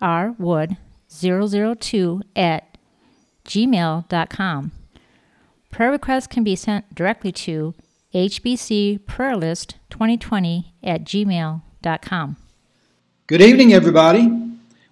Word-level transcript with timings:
rwood002 0.00 2.22
at 2.36 2.78
gmail.com. 3.44 4.72
Prayer 5.70 5.90
requests 5.90 6.26
can 6.26 6.44
be 6.44 6.56
sent 6.56 6.94
directly 6.94 7.32
to 7.32 7.74
hbc 8.14 9.00
hbcprayerlist2020 9.00 10.64
at 10.82 11.04
gmail.com. 11.04 12.36
Good 13.26 13.42
evening, 13.42 13.72
everybody. 13.72 14.28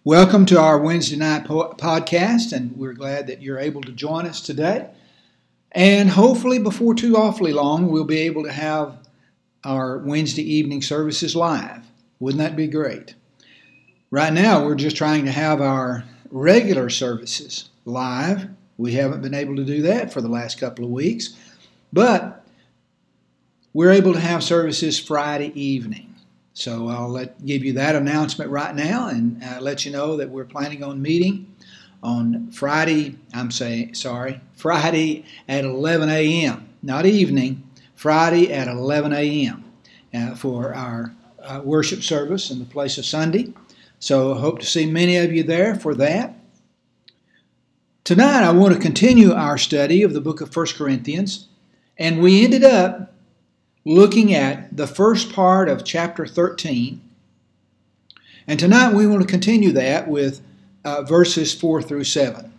Welcome 0.05 0.47
to 0.47 0.61
our 0.61 0.79
Wednesday 0.79 1.17
night 1.17 1.45
po- 1.45 1.73
podcast, 1.73 2.53
and 2.53 2.77
we're 2.77 2.93
glad 2.93 3.27
that 3.27 3.43
you're 3.43 3.59
able 3.59 3.83
to 3.83 3.93
join 3.93 4.27
us 4.27 4.41
today. 4.41 4.89
And 5.73 6.09
hopefully, 6.09 6.59
before 6.59 6.95
too 6.95 7.17
awfully 7.17 7.53
long, 7.53 7.91
we'll 7.91 8.05
be 8.05 8.21
able 8.21 8.45
to 8.45 8.53
have 8.53 8.97
our 9.65 9.99
Wednesday 9.99 10.43
evening 10.43 10.83
services 10.83 11.35
live. 11.35 11.85
Wouldn't 12.21 12.41
that 12.41 12.57
be 12.57 12.69
great? 12.69 13.15
Right 14.11 14.33
now, 14.33 14.65
we're 14.65 14.75
just 14.75 14.97
trying 14.97 15.27
to 15.27 15.31
have 15.31 15.61
our 15.61 16.03
regular 16.31 16.89
services 16.89 17.69
live. 17.85 18.49
We 18.79 18.95
haven't 18.95 19.21
been 19.21 19.35
able 19.35 19.55
to 19.57 19.65
do 19.65 19.83
that 19.83 20.11
for 20.11 20.23
the 20.23 20.31
last 20.31 20.59
couple 20.59 20.87
of 20.87 20.91
weeks, 20.91 21.37
but 21.93 22.43
we're 23.75 23.93
able 23.93 24.15
to 24.15 24.21
have 24.21 24.43
services 24.43 24.99
Friday 24.99 25.53
evening. 25.61 26.15
So 26.55 26.89
I'll 26.89 27.11
let, 27.11 27.45
give 27.45 27.63
you 27.63 27.75
that 27.75 27.97
announcement 27.97 28.51
right 28.51 28.75
now 28.75 29.09
and 29.09 29.45
uh, 29.45 29.61
let 29.61 29.85
you 29.85 29.93
know 29.93 30.17
that 30.17 30.31
we're 30.31 30.47
planning 30.47 30.83
on 30.83 31.03
meeting 31.03 31.55
on 32.03 32.51
Friday. 32.51 33.17
I'm 33.35 33.51
saying 33.51 33.93
sorry, 33.93 34.41
Friday 34.55 35.27
at 35.47 35.67
11 35.67 36.09
a.m. 36.09 36.67
Not 36.83 37.05
evening, 37.05 37.63
Friday 37.95 38.55
at 38.55 38.69
11 38.69 39.13
a.m. 39.13 39.65
Uh, 40.15 40.35
for 40.35 40.75
our 40.75 41.15
uh, 41.43 41.61
worship 41.63 42.03
service 42.03 42.51
in 42.51 42.59
the 42.59 42.65
place 42.65 42.97
of 42.97 43.05
Sunday. 43.05 43.53
So 44.01 44.35
I 44.35 44.41
hope 44.41 44.61
to 44.61 44.67
see 44.67 44.87
many 44.87 45.17
of 45.17 45.33
you 45.33 45.43
there 45.43 45.75
for 45.75 45.95
that. 45.97 46.35
Tonight 48.05 48.43
I 48.43 48.53
want 48.53 48.75
to 48.75 48.81
continue 48.81 49.33
our 49.33 49.59
study 49.59 50.03
of 50.03 50.13
the 50.13 50.21
book 50.21 50.41
of 50.41 50.55
1 50.55 50.67
Corinthians, 50.77 51.49
and 51.99 52.21
we 52.21 52.45
ended 52.45 52.65
up 52.65 53.13
looking 53.85 54.33
at 54.33 54.77
the 54.77 54.87
first 54.87 55.33
part 55.33 55.69
of 55.69 55.85
chapter 55.85 56.27
13. 56.27 57.01
And 58.47 58.59
tonight 58.59 58.95
we 58.95 59.07
want 59.07 59.23
to 59.23 59.29
continue 59.29 59.73
that 59.73 60.09
with 60.09 60.43
uh, 60.85 61.03
verses 61.03 61.53
4 61.53 61.83
through 61.83 62.05
7. 62.05 62.53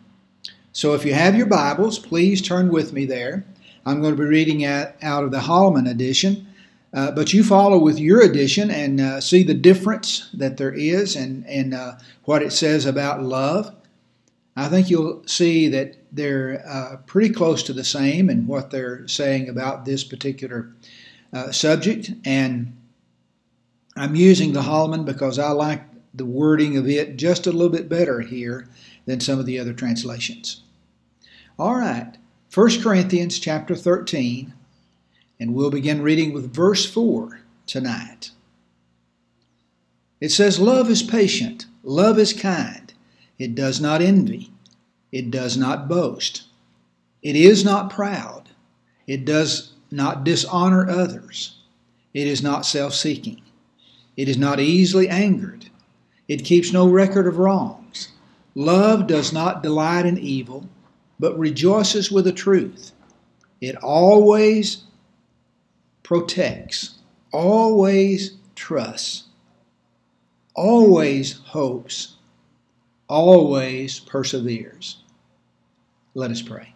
So 0.74 0.94
if 0.94 1.06
you 1.06 1.14
have 1.14 1.36
your 1.36 1.48
Bibles, 1.48 2.00
please 2.00 2.42
turn 2.42 2.70
with 2.70 2.94
me 2.94 3.06
there. 3.06 3.46
I'm 3.86 4.02
going 4.02 4.16
to 4.16 4.22
be 4.22 4.28
reading 4.28 4.66
at, 4.66 4.98
out 5.02 5.24
of 5.24 5.32
the 5.32 5.40
Holman 5.40 5.88
edition. 5.88 6.48
Uh, 6.94 7.12
but 7.12 7.34
you 7.34 7.44
follow 7.44 7.78
with 7.78 8.00
your 8.00 8.22
edition 8.22 8.72
and 8.72 9.00
uh, 9.00 9.22
see 9.22 9.44
the 9.44 9.54
difference 9.54 10.30
that 10.34 10.58
there 10.58 10.74
is 10.74 11.16
and, 11.16 11.46
and 11.46 11.74
uh, 11.74 11.94
what 12.24 12.42
it 12.42 12.52
says 12.52 12.86
about 12.86 13.22
love. 13.22 13.76
I 14.56 14.68
think 14.68 14.90
you'll 14.90 15.22
see 15.28 15.68
that 15.70 15.98
they're 16.12 16.64
uh, 16.68 16.98
pretty 17.06 17.30
close 17.30 17.62
to 17.64 17.74
the 17.74 17.84
same 17.84 18.30
in 18.30 18.48
what 18.48 18.72
they're 18.72 19.08
saying 19.08 19.48
about 19.48 19.86
this 19.86 20.04
particular 20.04 20.74
uh, 21.32 21.52
subject. 21.52 22.12
And 22.26 22.76
I'm 23.96 24.16
using 24.16 24.54
the 24.54 24.64
Holman 24.64 25.06
because 25.06 25.38
I 25.38 25.52
like 25.52 25.84
the 26.14 26.26
wording 26.26 26.76
of 26.76 26.88
it 26.88 27.18
just 27.18 27.46
a 27.46 27.52
little 27.52 27.70
bit 27.70 27.88
better 27.88 28.22
here 28.22 28.68
than 29.06 29.20
some 29.20 29.40
of 29.40 29.46
the 29.46 29.60
other 29.60 29.74
translations. 29.74 30.64
All 31.58 31.76
right, 31.76 32.18
1 32.54 32.82
Corinthians 32.82 33.38
chapter 33.38 33.76
13 33.76 34.54
and 35.40 35.54
we'll 35.54 35.72
begin 35.72 36.02
reading 36.02 36.34
with 36.34 36.54
verse 36.54 36.86
4 36.86 37.42
tonight. 37.66 38.32
It 40.20 40.30
says, 40.30 40.60
Love 40.60 40.90
is 40.90 41.02
patient, 41.02 41.66
love 41.84 42.20
is 42.20 42.34
kind, 42.34 42.94
it 43.38 43.56
does 43.56 43.80
not 43.80 44.02
envy, 44.02 44.52
it 45.12 45.32
does 45.32 45.56
not 45.56 45.88
boast, 45.88 46.44
it 47.22 47.36
is 47.36 47.64
not 47.64 47.90
proud, 47.90 48.50
it 49.08 49.24
does 49.24 49.74
not 49.92 50.24
dishonor 50.24 50.90
others, 50.90 51.60
it 52.14 52.28
is 52.28 52.44
not 52.44 52.66
self 52.66 52.94
seeking, 52.94 53.42
it 54.18 54.28
is 54.28 54.38
not 54.38 54.60
easily 54.60 55.08
angered, 55.08 55.70
it 56.28 56.44
keeps 56.44 56.74
no 56.74 56.88
record 56.88 57.28
of 57.28 57.38
wrongs. 57.38 58.10
Love 58.56 59.08
does 59.08 59.32
not 59.32 59.64
delight 59.64 60.06
in 60.06 60.18
evil, 60.18 60.68
but 61.20 61.38
rejoices 61.40 62.12
with 62.12 62.26
the 62.26 62.32
truth. 62.32 62.92
It 63.62 63.76
always 63.78 64.84
protects, 66.10 66.96
always 67.32 68.38
trusts, 68.56 69.26
always 70.56 71.34
hopes, 71.34 72.16
always 73.08 74.00
perseveres. 74.00 75.04
Let 76.16 76.32
us 76.32 76.42
pray. 76.42 76.74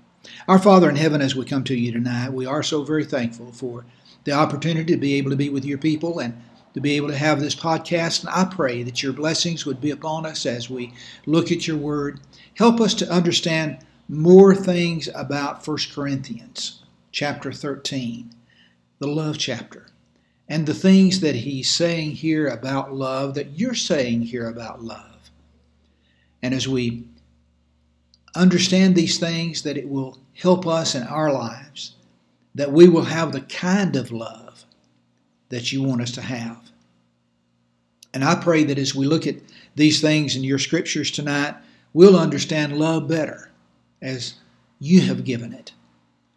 Our 0.48 0.60
Father 0.60 0.88
in 0.88 0.98
heaven, 0.98 1.20
as 1.20 1.36
we 1.36 1.46
come 1.46 1.64
to 1.64 1.74
you 1.74 1.92
tonight, 1.92 2.32
we 2.32 2.46
are 2.46 2.62
so 2.62 2.84
very 2.84 3.04
thankful 3.06 3.52
for 3.52 3.86
the 4.24 4.34
opportunity 4.34 4.94
to 4.94 5.00
be 5.00 5.16
able 5.16 5.32
to 5.32 5.36
be 5.36 5.50
with 5.50 5.66
your 5.66 5.80
people 5.80 6.20
and 6.20 6.40
to 6.76 6.80
be 6.80 6.96
able 6.96 7.08
to 7.08 7.18
have 7.18 7.40
this 7.40 7.56
podcast. 7.56 8.20
And 8.20 8.30
I 8.30 8.46
pray 8.46 8.84
that 8.84 9.02
your 9.02 9.14
blessings 9.14 9.66
would 9.66 9.82
be 9.82 9.90
upon 9.90 10.28
us 10.28 10.46
as 10.46 10.70
we 10.70 10.94
look 11.26 11.52
at 11.52 11.66
your 11.66 11.78
word. 11.78 12.20
Help 12.54 12.80
us 12.80 12.94
to 12.94 13.10
understand 13.12 13.80
more 14.08 14.54
things 14.54 15.10
about 15.16 15.68
1 15.68 15.78
Corinthians 15.92 16.84
chapter 17.12 17.52
13 17.52 18.30
the 19.04 19.12
love 19.12 19.38
chapter 19.38 19.86
and 20.48 20.66
the 20.66 20.74
things 20.74 21.20
that 21.20 21.36
he's 21.36 21.70
saying 21.70 22.12
here 22.12 22.48
about 22.48 22.94
love 22.94 23.34
that 23.34 23.60
you're 23.60 23.74
saying 23.74 24.22
here 24.22 24.48
about 24.48 24.82
love. 24.82 25.30
And 26.42 26.54
as 26.54 26.70
we 26.70 27.04
understand 28.34 28.96
these 28.96 29.18
things, 29.18 29.64
that 29.64 29.76
it 29.76 29.90
will 29.90 30.18
help 30.36 30.66
us 30.66 30.96
in 30.96 31.04
our 31.04 31.34
lives, 31.34 31.96
that 32.56 32.72
we 32.72 32.88
will 32.88 33.04
have 33.04 33.34
the 33.34 33.42
kind 33.42 33.98
of 33.98 34.10
love 34.10 34.64
that 35.50 35.74
you 35.74 35.84
want 35.84 36.02
us 36.02 36.12
to 36.12 36.22
have. 36.22 36.72
And 38.14 38.24
I 38.24 38.36
pray 38.36 38.64
that 38.64 38.80
as 38.80 38.96
we 38.96 39.06
look 39.06 39.28
at 39.28 39.36
these 39.76 40.00
things 40.00 40.38
in 40.38 40.46
your 40.46 40.60
scriptures 40.60 41.12
tonight, 41.12 41.56
we'll 41.92 42.18
understand 42.18 42.80
love 42.80 43.10
better 43.10 43.52
as 44.02 44.36
you 44.80 45.02
have 45.02 45.26
given 45.26 45.52
it, 45.52 45.74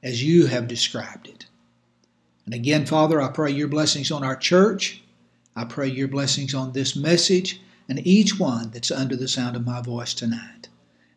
as 0.03 0.25
you 0.25 0.47
have 0.47 0.66
described 0.66 1.28
it. 1.28 1.47
And 2.47 2.55
again, 2.55 2.87
Father, 2.87 3.21
I 3.21 3.29
pray 3.29 3.51
your 3.51 3.69
blessings 3.69 4.11
on 4.11 4.25
our 4.25 4.37
church. 4.37 5.03
I 5.55 5.65
pray 5.65 5.89
your 5.89 6.09
blessings 6.09 6.55
on 6.55 6.73
this 6.73 6.95
message 6.97 7.61
and 7.89 8.07
each 8.07 8.39
one 8.39 8.71
that's 8.71 8.91
under 8.91 9.17
the 9.17 9.29
sound 9.29 9.57
of 9.57 9.67
my 9.67 9.81
voice 9.81 10.15
tonight. 10.15 10.69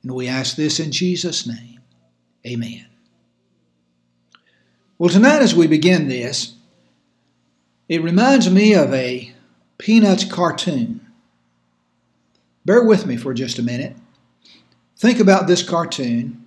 And 0.02 0.12
we 0.12 0.28
ask 0.28 0.56
this 0.56 0.80
in 0.80 0.92
Jesus' 0.92 1.46
name. 1.46 1.80
Amen. 2.46 2.88
Well, 4.98 5.10
tonight 5.10 5.42
as 5.42 5.56
we 5.56 5.68
begin 5.68 6.08
this, 6.08 6.56
it 7.88 8.04
reminds 8.04 8.50
me 8.50 8.74
of 8.74 8.94
a 8.94 9.34
Peanuts 9.78 10.26
cartoon. 10.26 11.06
Bear 12.66 12.84
with 12.84 13.06
me 13.06 13.18
for 13.18 13.34
just 13.34 13.60
a 13.60 13.64
minute. 13.64 13.96
Think 14.98 15.20
about 15.20 15.48
this 15.48 15.64
cartoon. 15.64 16.46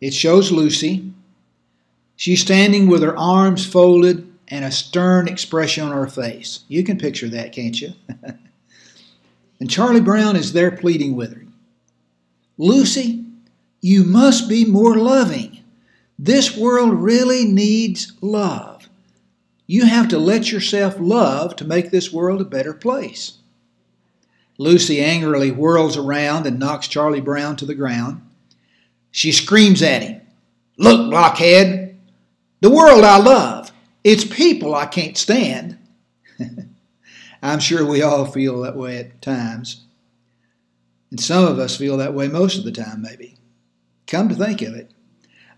It 0.00 0.12
shows 0.12 0.52
Lucy 0.52 1.12
She's 2.22 2.40
standing 2.40 2.86
with 2.86 3.02
her 3.02 3.18
arms 3.18 3.66
folded 3.66 4.32
and 4.46 4.64
a 4.64 4.70
stern 4.70 5.26
expression 5.26 5.82
on 5.82 5.90
her 5.90 6.06
face. 6.06 6.60
You 6.68 6.84
can 6.84 6.96
picture 6.96 7.28
that, 7.30 7.50
can't 7.50 7.80
you? 7.80 7.94
and 9.58 9.68
Charlie 9.68 10.00
Brown 10.00 10.36
is 10.36 10.52
there 10.52 10.70
pleading 10.70 11.16
with 11.16 11.34
her. 11.34 11.44
Lucy, 12.58 13.24
you 13.80 14.04
must 14.04 14.48
be 14.48 14.64
more 14.64 14.94
loving. 14.94 15.64
This 16.16 16.56
world 16.56 16.94
really 16.94 17.44
needs 17.44 18.12
love. 18.20 18.88
You 19.66 19.86
have 19.86 20.06
to 20.10 20.18
let 20.18 20.52
yourself 20.52 20.94
love 21.00 21.56
to 21.56 21.64
make 21.64 21.90
this 21.90 22.12
world 22.12 22.40
a 22.40 22.44
better 22.44 22.72
place. 22.72 23.38
Lucy 24.58 25.02
angrily 25.02 25.50
whirls 25.50 25.96
around 25.96 26.46
and 26.46 26.60
knocks 26.60 26.86
Charlie 26.86 27.20
Brown 27.20 27.56
to 27.56 27.66
the 27.66 27.74
ground. 27.74 28.20
She 29.10 29.32
screams 29.32 29.82
at 29.82 30.04
him, 30.04 30.20
Look, 30.78 31.10
blockhead, 31.10 31.81
the 32.62 32.70
world 32.70 33.02
I 33.02 33.18
love. 33.18 33.72
It's 34.04 34.24
people 34.24 34.72
I 34.72 34.86
can't 34.86 35.18
stand. 35.18 35.78
I'm 37.42 37.58
sure 37.58 37.84
we 37.84 38.02
all 38.02 38.24
feel 38.24 38.60
that 38.62 38.76
way 38.76 38.98
at 38.98 39.20
times. 39.20 39.82
And 41.10 41.20
some 41.20 41.44
of 41.44 41.58
us 41.58 41.76
feel 41.76 41.96
that 41.96 42.14
way 42.14 42.28
most 42.28 42.56
of 42.56 42.64
the 42.64 42.70
time, 42.70 43.02
maybe. 43.02 43.36
Come 44.06 44.28
to 44.28 44.36
think 44.36 44.62
of 44.62 44.74
it, 44.74 44.92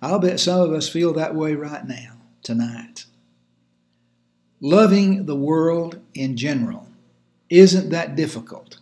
I'll 0.01 0.19
bet 0.19 0.41
some 0.41 0.61
of 0.61 0.73
us 0.73 0.89
feel 0.89 1.13
that 1.13 1.35
way 1.35 1.55
right 1.55 1.87
now, 1.87 2.17
tonight. 2.43 3.05
Loving 4.61 5.27
the 5.27 5.37
world 5.37 6.01
in 6.15 6.39
general 6.39 6.89
isn't 7.51 7.91
that 7.91 8.17
difficult. 8.17 8.79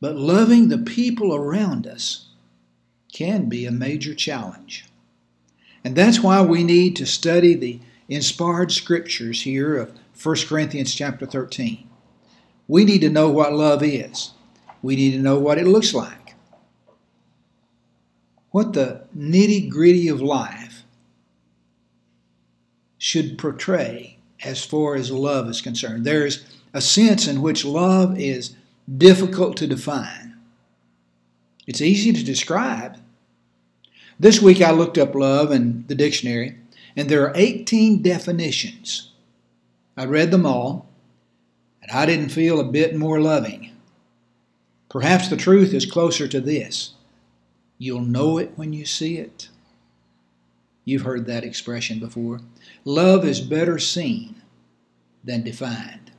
But 0.00 0.16
loving 0.16 0.68
the 0.68 0.78
people 0.78 1.34
around 1.34 1.86
us 1.86 2.28
can 3.12 3.50
be 3.50 3.66
a 3.66 3.70
major 3.70 4.14
challenge. 4.14 4.86
And 5.86 5.94
that's 5.94 6.18
why 6.18 6.42
we 6.42 6.64
need 6.64 6.96
to 6.96 7.06
study 7.06 7.54
the 7.54 7.78
inspired 8.08 8.72
scriptures 8.72 9.42
here 9.42 9.76
of 9.76 9.96
1 10.20 10.36
Corinthians 10.48 10.92
chapter 10.92 11.26
13. 11.26 11.88
We 12.66 12.84
need 12.84 13.02
to 13.02 13.08
know 13.08 13.30
what 13.30 13.52
love 13.52 13.84
is. 13.84 14.32
We 14.82 14.96
need 14.96 15.12
to 15.12 15.20
know 15.20 15.38
what 15.38 15.58
it 15.58 15.66
looks 15.68 15.94
like. 15.94 16.34
What 18.50 18.72
the 18.72 19.04
nitty 19.16 19.70
gritty 19.70 20.08
of 20.08 20.20
life 20.20 20.82
should 22.98 23.38
portray 23.38 24.18
as 24.42 24.64
far 24.64 24.96
as 24.96 25.12
love 25.12 25.48
is 25.48 25.60
concerned. 25.60 26.04
There's 26.04 26.44
a 26.74 26.80
sense 26.80 27.28
in 27.28 27.40
which 27.42 27.64
love 27.64 28.18
is 28.18 28.56
difficult 28.98 29.56
to 29.58 29.68
define. 29.68 30.36
It's 31.64 31.80
easy 31.80 32.12
to 32.12 32.24
describe. 32.24 32.98
This 34.18 34.40
week 34.40 34.62
I 34.62 34.70
looked 34.70 34.96
up 34.96 35.14
love 35.14 35.52
in 35.52 35.84
the 35.88 35.94
dictionary, 35.94 36.56
and 36.96 37.08
there 37.08 37.22
are 37.26 37.32
18 37.34 38.02
definitions. 38.02 39.12
I 39.96 40.06
read 40.06 40.30
them 40.30 40.46
all, 40.46 40.88
and 41.82 41.90
I 41.90 42.06
didn't 42.06 42.30
feel 42.30 42.58
a 42.58 42.64
bit 42.64 42.96
more 42.96 43.20
loving. 43.20 43.72
Perhaps 44.88 45.28
the 45.28 45.36
truth 45.36 45.74
is 45.74 45.84
closer 45.84 46.26
to 46.28 46.40
this 46.40 46.94
you'll 47.78 48.00
know 48.00 48.38
it 48.38 48.52
when 48.56 48.72
you 48.72 48.86
see 48.86 49.18
it. 49.18 49.50
You've 50.86 51.02
heard 51.02 51.26
that 51.26 51.44
expression 51.44 51.98
before. 51.98 52.40
Love 52.86 53.22
is 53.22 53.40
better 53.42 53.78
seen 53.78 54.36
than 55.22 55.42
defined. 55.42 56.10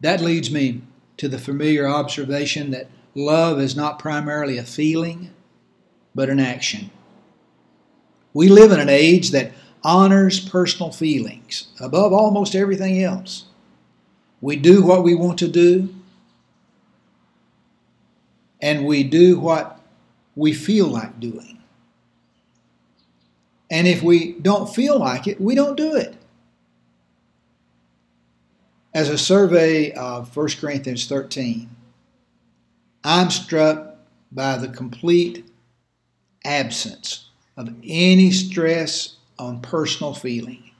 That 0.00 0.20
leads 0.20 0.50
me 0.50 0.82
to 1.18 1.28
the 1.28 1.38
familiar 1.38 1.86
observation 1.86 2.72
that 2.72 2.88
love 3.14 3.60
is 3.60 3.76
not 3.76 4.00
primarily 4.00 4.58
a 4.58 4.64
feeling, 4.64 5.30
but 6.16 6.30
an 6.30 6.40
action. 6.40 6.90
We 8.32 8.48
live 8.48 8.72
in 8.72 8.80
an 8.80 8.88
age 8.88 9.30
that 9.30 9.52
honors 9.84 10.40
personal 10.40 10.90
feelings 10.90 11.68
above 11.78 12.12
almost 12.12 12.54
everything 12.54 13.02
else. 13.02 13.44
We 14.40 14.56
do 14.56 14.82
what 14.82 15.04
we 15.04 15.14
want 15.14 15.38
to 15.38 15.48
do, 15.48 15.94
and 18.60 18.86
we 18.86 19.04
do 19.04 19.38
what 19.38 19.80
we 20.34 20.52
feel 20.52 20.86
like 20.86 21.20
doing. 21.20 21.58
And 23.70 23.86
if 23.86 24.02
we 24.02 24.32
don't 24.32 24.74
feel 24.74 24.98
like 24.98 25.26
it, 25.26 25.40
we 25.40 25.54
don't 25.54 25.76
do 25.76 25.96
it. 25.96 26.16
As 28.94 29.10
a 29.10 29.18
survey 29.18 29.92
of 29.92 30.34
1 30.34 30.48
Corinthians 30.60 31.06
13, 31.06 31.68
I'm 33.04 33.30
struck 33.30 33.96
by 34.32 34.56
the 34.56 34.68
complete 34.68 35.45
absence 36.46 37.28
of 37.56 37.74
any 37.84 38.30
stress 38.30 39.16
on 39.38 39.60
personal 39.60 40.14
feeling. 40.14 40.70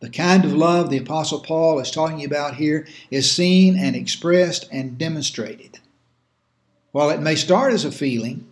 The 0.00 0.10
kind 0.10 0.44
of 0.44 0.52
love 0.52 0.90
the 0.90 0.98
Apostle 0.98 1.40
Paul 1.40 1.80
is 1.80 1.90
talking 1.90 2.24
about 2.24 2.56
here 2.56 2.86
is 3.10 3.30
seen 3.30 3.78
and 3.78 3.96
expressed 3.96 4.68
and 4.70 4.98
demonstrated. 4.98 5.78
While 6.92 7.10
it 7.10 7.20
may 7.20 7.34
start 7.36 7.72
as 7.72 7.84
a 7.84 7.90
feeling, 7.90 8.46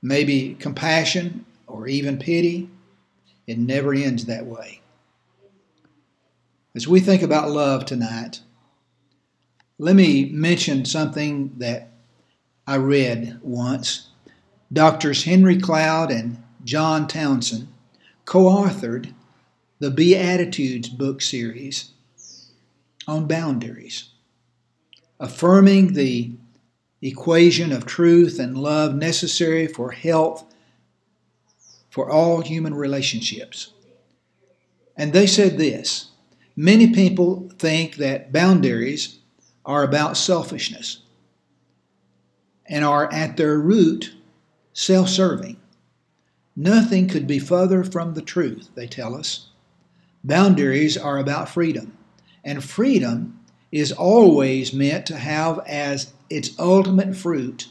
maybe 0.00 0.56
compassion 0.58 1.44
or 1.66 1.86
even 1.86 2.18
pity, 2.18 2.70
it 3.46 3.58
never 3.58 3.92
ends 3.92 4.24
that 4.24 4.46
way. 4.46 4.80
As 6.74 6.88
we 6.88 7.00
think 7.00 7.22
about 7.22 7.50
love 7.50 7.84
tonight, 7.84 8.40
let 9.78 9.94
me 9.94 10.30
mention 10.32 10.84
something 10.84 11.52
that 11.58 11.90
I 12.66 12.76
read 12.76 13.38
once. 13.42 14.08
Doctors 14.74 15.22
Henry 15.22 15.60
Cloud 15.60 16.10
and 16.10 16.42
John 16.64 17.06
Townsend 17.06 17.68
co 18.24 18.46
authored 18.46 19.14
the 19.78 19.92
Beatitudes 19.92 20.88
book 20.88 21.22
series 21.22 21.92
on 23.06 23.28
boundaries, 23.28 24.08
affirming 25.20 25.92
the 25.92 26.32
equation 27.00 27.70
of 27.70 27.86
truth 27.86 28.40
and 28.40 28.58
love 28.58 28.96
necessary 28.96 29.68
for 29.68 29.92
health 29.92 30.44
for 31.88 32.10
all 32.10 32.40
human 32.40 32.74
relationships. 32.74 33.70
And 34.96 35.12
they 35.12 35.28
said 35.28 35.56
this 35.56 36.10
Many 36.56 36.92
people 36.92 37.48
think 37.60 37.94
that 37.96 38.32
boundaries 38.32 39.20
are 39.64 39.84
about 39.84 40.16
selfishness 40.16 40.98
and 42.66 42.84
are 42.84 43.12
at 43.12 43.36
their 43.36 43.56
root 43.56 44.12
self 44.74 45.08
serving. 45.08 45.56
Nothing 46.54 47.08
could 47.08 47.26
be 47.26 47.38
further 47.38 47.82
from 47.82 48.14
the 48.14 48.22
truth, 48.22 48.68
they 48.74 48.86
tell 48.86 49.14
us. 49.14 49.48
Boundaries 50.22 50.98
are 50.98 51.18
about 51.18 51.48
freedom, 51.48 51.96
and 52.44 52.62
freedom 52.62 53.40
is 53.72 53.92
always 53.92 54.72
meant 54.72 55.06
to 55.06 55.16
have 55.16 55.58
as 55.66 56.12
its 56.30 56.58
ultimate 56.58 57.16
fruit 57.16 57.68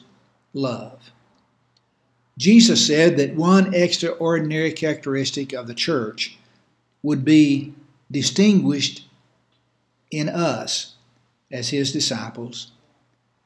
love. 0.53 1.11
Jesus 2.37 2.85
said 2.85 3.17
that 3.17 3.35
one 3.35 3.73
extraordinary 3.73 4.71
characteristic 4.71 5.53
of 5.53 5.67
the 5.67 5.73
church 5.73 6.37
would 7.03 7.23
be 7.23 7.73
distinguished 8.11 9.07
in 10.11 10.29
us 10.29 10.95
as 11.51 11.69
his 11.69 11.91
disciples 11.91 12.71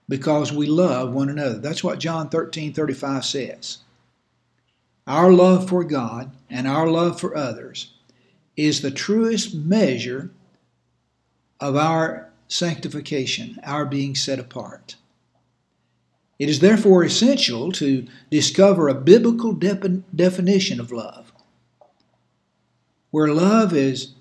because 0.09 0.51
we 0.53 0.67
love 0.67 1.13
one 1.13 1.29
another. 1.29 1.57
That's 1.57 1.83
what 1.83 1.99
John 1.99 2.29
13 2.29 2.73
35 2.73 3.25
says. 3.25 3.79
Our 5.05 5.31
love 5.31 5.69
for 5.69 5.83
God 5.83 6.31
and 6.49 6.67
our 6.67 6.87
love 6.87 7.19
for 7.19 7.35
others 7.35 7.93
is 8.55 8.81
the 8.81 8.91
truest 8.91 9.53
measure 9.53 10.31
of 11.59 11.75
our 11.75 12.29
sanctification, 12.47 13.59
our 13.63 13.85
being 13.85 14.15
set 14.15 14.39
apart. 14.39 14.95
It 16.39 16.49
is 16.49 16.59
therefore 16.59 17.03
essential 17.03 17.71
to 17.73 18.07
discover 18.29 18.87
a 18.87 18.93
biblical 18.93 19.53
de- 19.53 20.03
definition 20.13 20.79
of 20.79 20.91
love, 20.91 21.31
where 23.11 23.27
love 23.29 23.73
is 23.73 24.13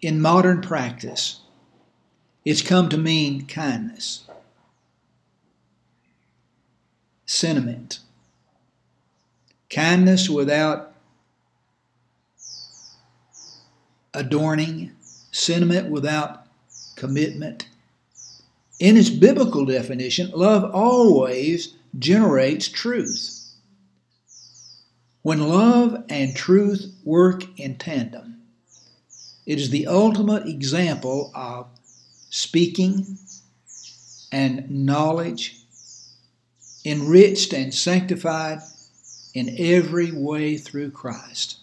in 0.00 0.20
modern 0.20 0.62
practice, 0.62 1.40
it's 2.48 2.62
come 2.62 2.88
to 2.88 2.96
mean 2.96 3.44
kindness, 3.44 4.24
sentiment, 7.26 7.98
kindness 9.68 10.30
without 10.30 10.94
adorning, 14.14 14.92
sentiment 15.30 15.90
without 15.90 16.46
commitment. 16.96 17.68
In 18.80 18.96
its 18.96 19.10
biblical 19.10 19.66
definition, 19.66 20.30
love 20.30 20.74
always 20.74 21.74
generates 21.98 22.66
truth. 22.66 23.56
When 25.20 25.46
love 25.50 26.02
and 26.08 26.34
truth 26.34 26.94
work 27.04 27.44
in 27.60 27.76
tandem, 27.76 28.40
it 29.44 29.60
is 29.60 29.68
the 29.68 29.86
ultimate 29.86 30.46
example 30.46 31.30
of 31.34 31.66
speaking 32.30 33.18
and 34.32 34.70
knowledge, 34.70 35.60
enriched 36.84 37.52
and 37.52 37.72
sanctified 37.72 38.60
in 39.34 39.54
every 39.58 40.10
way 40.12 40.56
through 40.56 40.90
Christ. 40.90 41.58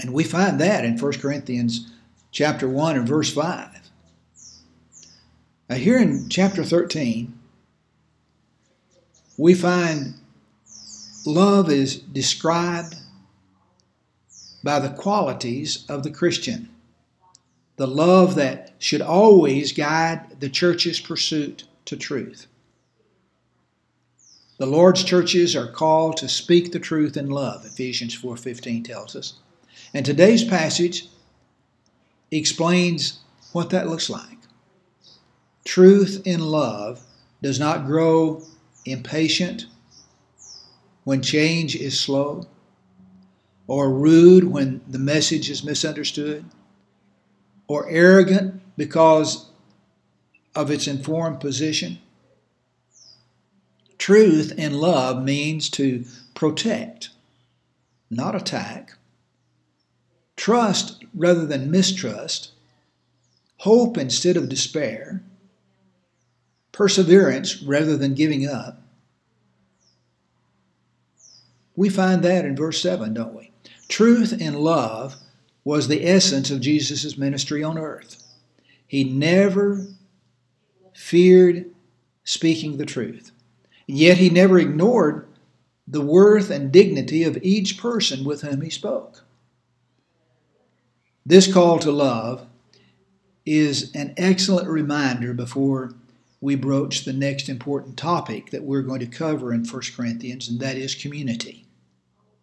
And 0.00 0.12
we 0.12 0.24
find 0.24 0.60
that 0.60 0.84
in 0.84 0.98
1 0.98 1.12
Corinthians 1.14 1.90
chapter 2.30 2.68
1 2.68 2.96
and 2.96 3.08
verse 3.08 3.32
5. 3.32 3.90
Now 5.68 5.76
here 5.76 5.98
in 5.98 6.28
chapter 6.28 6.64
13, 6.64 7.38
we 9.36 9.54
find 9.54 10.14
love 11.26 11.70
is 11.70 11.96
described 11.98 12.96
by 14.62 14.78
the 14.78 14.90
qualities 14.90 15.84
of 15.88 16.02
the 16.02 16.10
Christian, 16.10 16.68
the 17.78 17.86
love 17.86 18.34
that 18.34 18.72
should 18.78 19.00
always 19.00 19.72
guide 19.72 20.40
the 20.40 20.48
church's 20.48 21.00
pursuit 21.00 21.64
to 21.84 21.96
truth. 21.96 22.46
The 24.58 24.66
Lord's 24.66 25.04
churches 25.04 25.54
are 25.54 25.70
called 25.70 26.16
to 26.16 26.28
speak 26.28 26.72
the 26.72 26.80
truth 26.80 27.16
in 27.16 27.30
love, 27.30 27.64
Ephesians 27.64 28.14
4:15 28.14 28.82
tells 28.82 29.14
us. 29.14 29.34
And 29.94 30.04
today's 30.04 30.42
passage 30.42 31.06
explains 32.32 33.20
what 33.52 33.70
that 33.70 33.88
looks 33.88 34.10
like. 34.10 34.36
truth 35.64 36.22
in 36.24 36.40
love 36.40 37.02
does 37.42 37.60
not 37.60 37.86
grow 37.86 38.42
impatient 38.86 39.66
when 41.04 41.20
change 41.22 41.76
is 41.76 42.00
slow, 42.00 42.46
or 43.66 43.90
rude 43.92 44.44
when 44.44 44.80
the 44.88 44.98
message 44.98 45.50
is 45.50 45.62
misunderstood, 45.62 46.44
or 47.68 47.88
arrogant 47.88 48.60
because 48.76 49.50
of 50.56 50.70
its 50.70 50.88
informed 50.88 51.38
position. 51.38 51.98
Truth 53.98 54.52
in 54.56 54.78
love 54.78 55.22
means 55.22 55.68
to 55.70 56.04
protect, 56.34 57.10
not 58.10 58.34
attack, 58.34 58.94
trust 60.36 61.04
rather 61.14 61.44
than 61.44 61.70
mistrust, 61.70 62.52
hope 63.58 63.98
instead 63.98 64.36
of 64.36 64.48
despair, 64.48 65.22
perseverance 66.72 67.62
rather 67.62 67.96
than 67.96 68.14
giving 68.14 68.46
up. 68.46 68.80
We 71.76 71.88
find 71.88 72.22
that 72.22 72.44
in 72.44 72.56
verse 72.56 72.80
7, 72.80 73.14
don't 73.14 73.34
we? 73.34 73.52
Truth 73.88 74.40
in 74.40 74.54
love 74.54 75.16
was 75.68 75.86
the 75.86 76.08
essence 76.08 76.50
of 76.50 76.62
Jesus' 76.62 77.18
ministry 77.18 77.62
on 77.62 77.76
earth. 77.76 78.26
He 78.86 79.04
never 79.04 79.86
feared 80.94 81.66
speaking 82.24 82.78
the 82.78 82.86
truth. 82.86 83.32
Yet 83.86 84.16
he 84.16 84.30
never 84.30 84.58
ignored 84.58 85.26
the 85.86 86.00
worth 86.00 86.48
and 86.48 86.72
dignity 86.72 87.22
of 87.22 87.36
each 87.42 87.76
person 87.76 88.24
with 88.24 88.40
whom 88.40 88.62
he 88.62 88.70
spoke. 88.70 89.24
This 91.26 91.52
call 91.52 91.78
to 91.80 91.92
love 91.92 92.46
is 93.44 93.94
an 93.94 94.14
excellent 94.16 94.68
reminder 94.68 95.34
before 95.34 95.92
we 96.40 96.54
broach 96.54 97.04
the 97.04 97.12
next 97.12 97.46
important 97.50 97.98
topic 97.98 98.52
that 98.52 98.64
we're 98.64 98.80
going 98.80 99.00
to 99.00 99.06
cover 99.06 99.52
in 99.52 99.66
1 99.66 99.82
Corinthians, 99.94 100.48
and 100.48 100.60
that 100.60 100.78
is 100.78 100.94
community, 100.94 101.66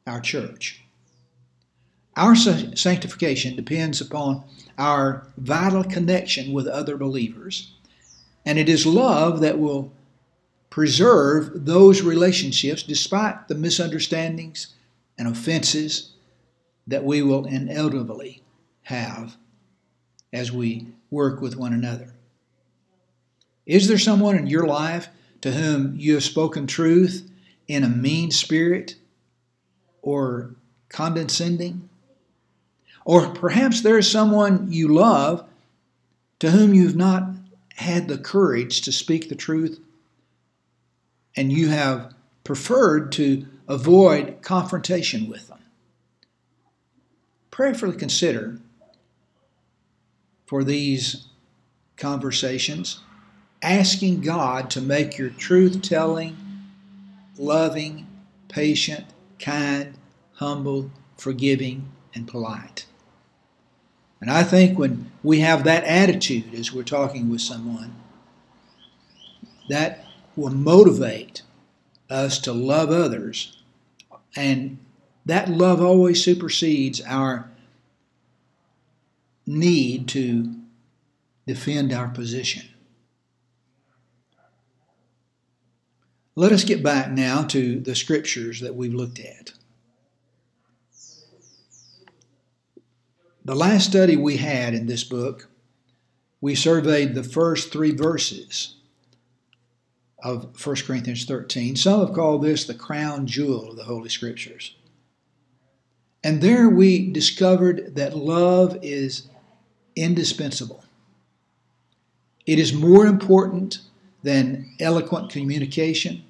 our 0.06 0.22
church. 0.22 0.85
Our 2.16 2.36
sanctification 2.36 3.56
depends 3.56 4.00
upon 4.00 4.44
our 4.78 5.28
vital 5.38 5.84
connection 5.84 6.54
with 6.54 6.68
other 6.68 6.96
believers, 6.98 7.74
and 8.46 8.58
it 8.58 8.70
is 8.70 8.86
love 8.86 9.42
that 9.42 9.60
will 9.60 9.92
preserve 10.70 11.66
those 11.66 12.02
relationships 12.02 12.84
despite 12.84 13.48
the 13.48 13.56
misunderstandings 13.56 14.76
and 15.18 15.28
offenses 15.28 16.12
that 16.88 17.04
we 17.04 17.22
will 17.22 17.46
inevitably 17.46 18.44
have 18.84 19.36
as 20.32 20.52
we 20.52 20.88
work 21.10 21.42
with 21.42 21.56
one 21.56 21.74
another. 21.74 22.14
Is 23.66 23.88
there 23.88 23.98
someone 23.98 24.38
in 24.38 24.48
your 24.48 24.68
life 24.68 25.08
to 25.42 25.52
whom 25.52 25.96
you 25.98 26.14
have 26.14 26.24
spoken 26.24 26.68
truth 26.68 27.30
in 27.68 27.84
a 27.84 27.90
mean 27.90 28.32
spirit 28.32 28.96
or 30.02 30.56
condescending? 30.90 31.90
Or 33.06 33.30
perhaps 33.30 33.82
there 33.82 33.98
is 33.98 34.10
someone 34.10 34.72
you 34.72 34.88
love 34.88 35.48
to 36.40 36.52
whom 36.52 36.74
you've 36.74 36.96
not 36.96 37.30
had 37.76 38.08
the 38.08 38.18
courage 38.18 38.82
to 38.82 38.92
speak 38.92 39.30
the 39.30 39.36
truth 39.36 39.80
and 41.36 41.52
you 41.52 41.70
have 41.70 42.14
preferred 42.44 43.12
to 43.14 43.46
avoid 43.68 44.42
confrontation 44.42 45.30
with 45.30 45.48
them. 45.48 45.60
Prayerfully 47.52 47.98
consider 47.98 48.60
for 50.46 50.64
these 50.64 51.28
conversations, 51.98 53.02
asking 53.62 54.22
God 54.22 54.70
to 54.72 54.82
make 54.82 55.18
your 55.18 55.30
truth 55.30 55.82
telling, 55.82 56.36
loving, 57.38 58.08
patient, 58.48 59.06
kind, 59.40 59.96
humble, 60.34 60.92
forgiving, 61.18 61.90
and 62.14 62.28
polite. 62.28 62.86
And 64.22 64.32
I 64.32 64.44
think 64.44 64.80
when 64.80 65.12
we 65.24 65.42
have 65.42 65.64
that 65.64 65.84
attitude 65.84 66.54
as 66.54 66.74
we're 66.74 66.84
talking 66.84 67.30
with 67.30 67.42
someone, 67.42 67.96
that 69.70 70.06
will 70.36 70.54
motivate 70.54 71.42
us 72.10 72.40
to 72.40 72.54
love 72.54 72.90
others. 72.90 73.62
And 74.36 74.78
that 75.26 75.50
love 75.50 75.82
always 75.82 76.24
supersedes 76.24 77.02
our 77.02 77.50
need 79.46 80.08
to 80.10 80.54
defend 81.48 81.94
our 81.94 82.08
position. 82.08 82.66
Let 86.36 86.52
us 86.52 86.64
get 86.64 86.84
back 86.84 87.12
now 87.12 87.44
to 87.44 87.80
the 87.80 87.96
scriptures 87.96 88.60
that 88.60 88.76
we've 88.76 88.94
looked 88.94 89.20
at. 89.20 89.54
The 93.46 93.56
last 93.56 93.88
study 93.88 94.18
we 94.18 94.38
had 94.38 94.74
in 94.74 94.88
this 94.88 95.04
book, 95.04 95.50
we 96.42 96.56
surveyed 96.56 97.14
the 97.14 97.24
first 97.24 97.72
three 97.72 97.92
verses 97.92 98.78
of 100.24 100.66
1 100.66 100.76
Corinthians 100.78 101.26
13. 101.26 101.76
Some 101.76 102.00
have 102.00 102.16
called 102.16 102.42
this 102.42 102.66
the 102.66 102.74
crown 102.74 103.28
jewel 103.28 103.70
of 103.70 103.76
the 103.76 103.84
Holy 103.84 104.10
Scriptures. 104.10 104.76
And 106.24 106.42
there 106.42 106.68
we 106.68 107.12
discovered 107.12 107.94
that 107.94 108.18
love 108.18 108.80
is 108.82 109.28
indispensable. 109.96 110.84
It 112.48 112.58
is 112.58 112.74
more 112.74 113.06
important 113.06 113.78
than 114.24 114.74
eloquent 114.80 115.30
communication, 115.30 116.24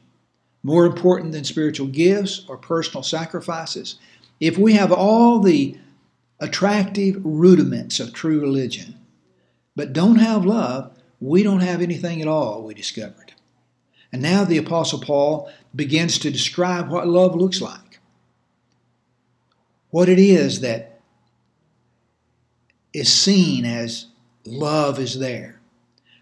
more 0.64 0.86
important 0.86 1.32
than 1.32 1.46
spiritual 1.46 1.88
gifts 1.88 2.46
or 2.50 2.58
personal 2.58 3.04
sacrifices. 3.04 3.96
If 4.42 4.58
we 4.58 4.74
have 4.74 4.92
all 4.92 5.40
the 5.40 5.78
attractive 6.39 7.18
rudiments 7.24 8.00
of 8.00 8.13
true 8.13 8.39
religion, 8.39 8.96
but 9.75 9.94
don't 9.94 10.18
have 10.18 10.46
love, 10.46 10.92
we 11.20 11.44
don't 11.44 11.62
have 11.62 11.82
anything 11.82 12.22
at 12.22 12.27
all, 12.27 12.63
we 12.63 12.74
discovered. 12.74 13.34
And 14.12 14.22
now 14.22 14.44
the 14.44 14.58
Apostle 14.58 15.00
Paul 15.00 15.51
begins 15.75 16.20
to 16.20 16.32
describe 16.32 16.89
what 16.89 17.08
love 17.08 17.36
looks 17.36 17.62
like. 17.62 18.00
What 19.89 20.10
it 20.10 20.20
is 20.20 20.62
that 20.62 21.00
is 22.94 23.12
seen 23.12 23.65
as 23.65 24.08
love 24.46 25.00
is 25.00 25.20
there. 25.20 25.60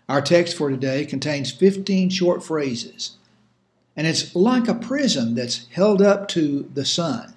Our 0.09 0.21
text 0.21 0.57
for 0.57 0.69
today 0.69 1.05
contains 1.05 1.51
15 1.51 2.09
short 2.09 2.43
phrases, 2.43 3.17
and 3.95 4.05
it's 4.07 4.35
like 4.35 4.67
a 4.67 4.73
prism 4.73 5.35
that's 5.35 5.67
held 5.69 6.01
up 6.01 6.27
to 6.29 6.69
the 6.73 6.85
sun. 6.85 7.33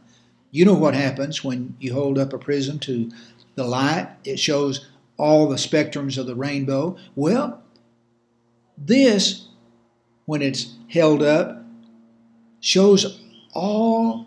You 0.50 0.64
know 0.64 0.74
what 0.74 0.94
happens 0.94 1.44
when 1.44 1.76
you 1.80 1.92
hold 1.92 2.18
up 2.18 2.32
a 2.32 2.38
prism 2.38 2.78
to 2.80 3.10
the 3.54 3.64
light, 3.64 4.08
it 4.24 4.38
shows 4.38 4.86
all 5.16 5.48
the 5.48 5.56
spectrums 5.56 6.18
of 6.18 6.26
the 6.26 6.34
rainbow. 6.34 6.96
Well, 7.14 7.62
this 8.76 9.48
when 10.26 10.42
it's 10.42 10.74
held 10.88 11.22
up, 11.22 11.62
shows 12.60 13.20
all 13.54 14.26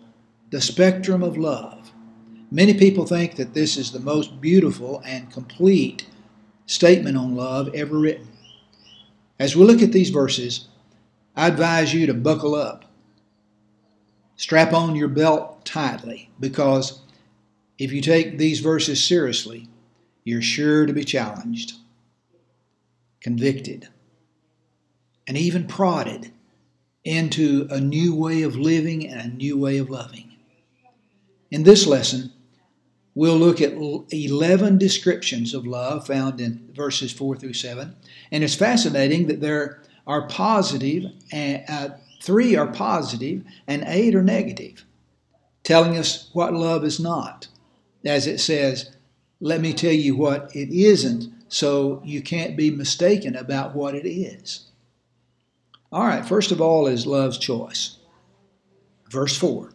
the 0.50 0.60
spectrum 0.60 1.22
of 1.22 1.36
love. 1.36 1.92
Many 2.50 2.74
people 2.74 3.06
think 3.06 3.36
that 3.36 3.54
this 3.54 3.76
is 3.76 3.92
the 3.92 4.00
most 4.00 4.40
beautiful 4.40 5.02
and 5.06 5.30
complete 5.30 6.06
statement 6.66 7.16
on 7.16 7.36
love 7.36 7.72
ever 7.74 7.98
written. 7.98 8.28
As 9.38 9.54
we 9.54 9.64
look 9.64 9.82
at 9.82 9.92
these 9.92 10.10
verses, 10.10 10.66
I 11.36 11.48
advise 11.48 11.94
you 11.94 12.06
to 12.06 12.14
buckle 12.14 12.54
up. 12.54 12.86
Strap 14.36 14.72
on 14.72 14.96
your 14.96 15.08
belt 15.08 15.59
tightly 15.70 16.30
because 16.40 17.00
if 17.78 17.92
you 17.92 18.00
take 18.00 18.38
these 18.38 18.60
verses 18.60 19.02
seriously, 19.02 19.68
you're 20.24 20.42
sure 20.42 20.84
to 20.84 20.92
be 20.92 21.04
challenged, 21.04 21.74
convicted 23.20 23.88
and 25.26 25.36
even 25.36 25.66
prodded 25.66 26.32
into 27.04 27.66
a 27.70 27.80
new 27.80 28.14
way 28.14 28.42
of 28.42 28.56
living 28.56 29.06
and 29.06 29.20
a 29.20 29.36
new 29.36 29.56
way 29.56 29.78
of 29.78 29.88
loving. 29.88 30.32
In 31.50 31.62
this 31.62 31.86
lesson, 31.86 32.32
we'll 33.14 33.38
look 33.38 33.60
at 33.60 33.72
11 33.72 34.76
descriptions 34.78 35.54
of 35.54 35.66
love 35.66 36.06
found 36.06 36.40
in 36.40 36.68
verses 36.74 37.12
4 37.12 37.36
through 37.36 37.54
7. 37.54 37.94
And 38.32 38.44
it's 38.44 38.54
fascinating 38.54 39.28
that 39.28 39.40
there 39.40 39.82
are 40.06 40.26
positive, 40.26 41.12
uh, 41.32 41.90
three 42.20 42.56
are 42.56 42.66
positive, 42.66 43.44
and 43.66 43.84
eight 43.86 44.14
are 44.14 44.22
negative, 44.22 44.84
telling 45.70 45.96
us 45.96 46.28
what 46.32 46.52
love 46.52 46.82
is 46.82 46.98
not. 46.98 47.46
As 48.04 48.26
it 48.26 48.40
says, 48.40 48.90
let 49.38 49.60
me 49.60 49.72
tell 49.72 49.92
you 49.92 50.16
what 50.16 50.50
it 50.52 50.68
isn't, 50.68 51.32
so 51.46 52.02
you 52.04 52.22
can't 52.22 52.56
be 52.56 52.72
mistaken 52.72 53.36
about 53.36 53.76
what 53.76 53.94
it 53.94 54.04
is. 54.04 54.66
All 55.92 56.04
right, 56.04 56.26
first 56.26 56.50
of 56.50 56.60
all 56.60 56.88
is 56.88 57.06
love's 57.06 57.38
choice. 57.38 57.98
Verse 59.10 59.38
4. 59.38 59.70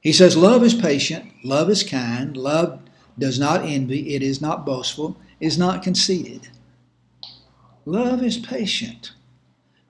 He 0.00 0.12
says, 0.12 0.36
Love 0.36 0.64
is 0.64 0.74
patient, 0.74 1.32
love 1.44 1.70
is 1.70 1.84
kind, 1.84 2.36
love 2.36 2.80
does 3.16 3.38
not 3.38 3.64
envy, 3.64 4.16
it 4.16 4.24
is 4.24 4.42
not 4.42 4.66
boastful, 4.66 5.16
is 5.38 5.56
not 5.56 5.84
conceited. 5.84 6.48
Love 7.84 8.24
is 8.24 8.38
patient. 8.38 9.12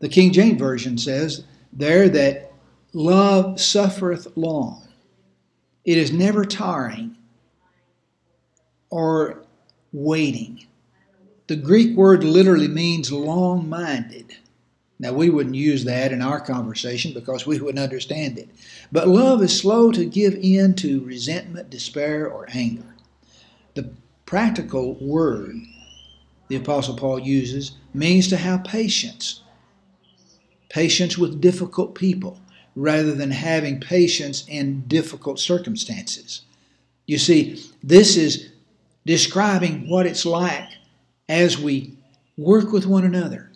The 0.01 0.11
King 0.11 0.31
James 0.31 0.59
Version 0.59 0.99
says 0.99 1.45
there 1.73 2.07
that 2.11 2.53
love 2.93 3.59
suffereth 3.59 4.37
long. 4.37 4.86
It 5.87 5.97
is 5.97 6.13
never 6.13 6.45
tiring 6.45 7.17
or 8.91 9.45
waiting. 9.93 10.67
The 11.47 11.57
Greek 11.57 11.97
word 11.97 12.25
literally 12.25 12.69
means 12.69 13.13
long 13.13 13.69
minded. 13.69 14.37
Now, 14.99 15.13
we 15.13 15.31
wouldn't 15.31 15.55
use 15.55 15.85
that 15.85 16.11
in 16.11 16.23
our 16.23 16.41
conversation 16.41 17.13
because 17.15 17.47
we 17.47 17.61
wouldn't 17.61 17.83
understand 17.83 18.39
it. 18.39 18.49
But 18.91 19.09
love 19.09 19.43
is 19.43 19.57
slow 19.57 19.93
to 19.93 20.05
give 20.05 20.35
in 20.35 20.75
to 20.77 21.05
resentment, 21.05 21.71
despair, 21.71 22.29
or 22.29 22.47
anger. 22.53 22.97
The 23.75 23.91
practical 24.25 24.95
word 24.95 25.55
the 26.49 26.57
Apostle 26.57 26.97
Paul 26.97 27.19
uses 27.19 27.73
means 27.93 28.29
to 28.29 28.37
have 28.37 28.65
patience. 28.65 29.43
Patience 30.69 31.19
with 31.19 31.41
difficult 31.41 31.95
people 31.95 32.39
rather 32.77 33.15
than 33.15 33.31
having 33.31 33.81
patience 33.81 34.45
in 34.47 34.83
difficult 34.83 35.41
circumstances. 35.41 36.43
You 37.07 37.19
see, 37.19 37.65
this 37.83 38.17
is 38.17 38.53
describing 39.07 39.89
what 39.89 40.07
it's 40.07 40.27
like 40.27 40.69
as 41.29 41.59
we 41.59 41.95
work 42.37 42.71
with 42.73 42.87
one 42.87 43.05
another. 43.05 43.51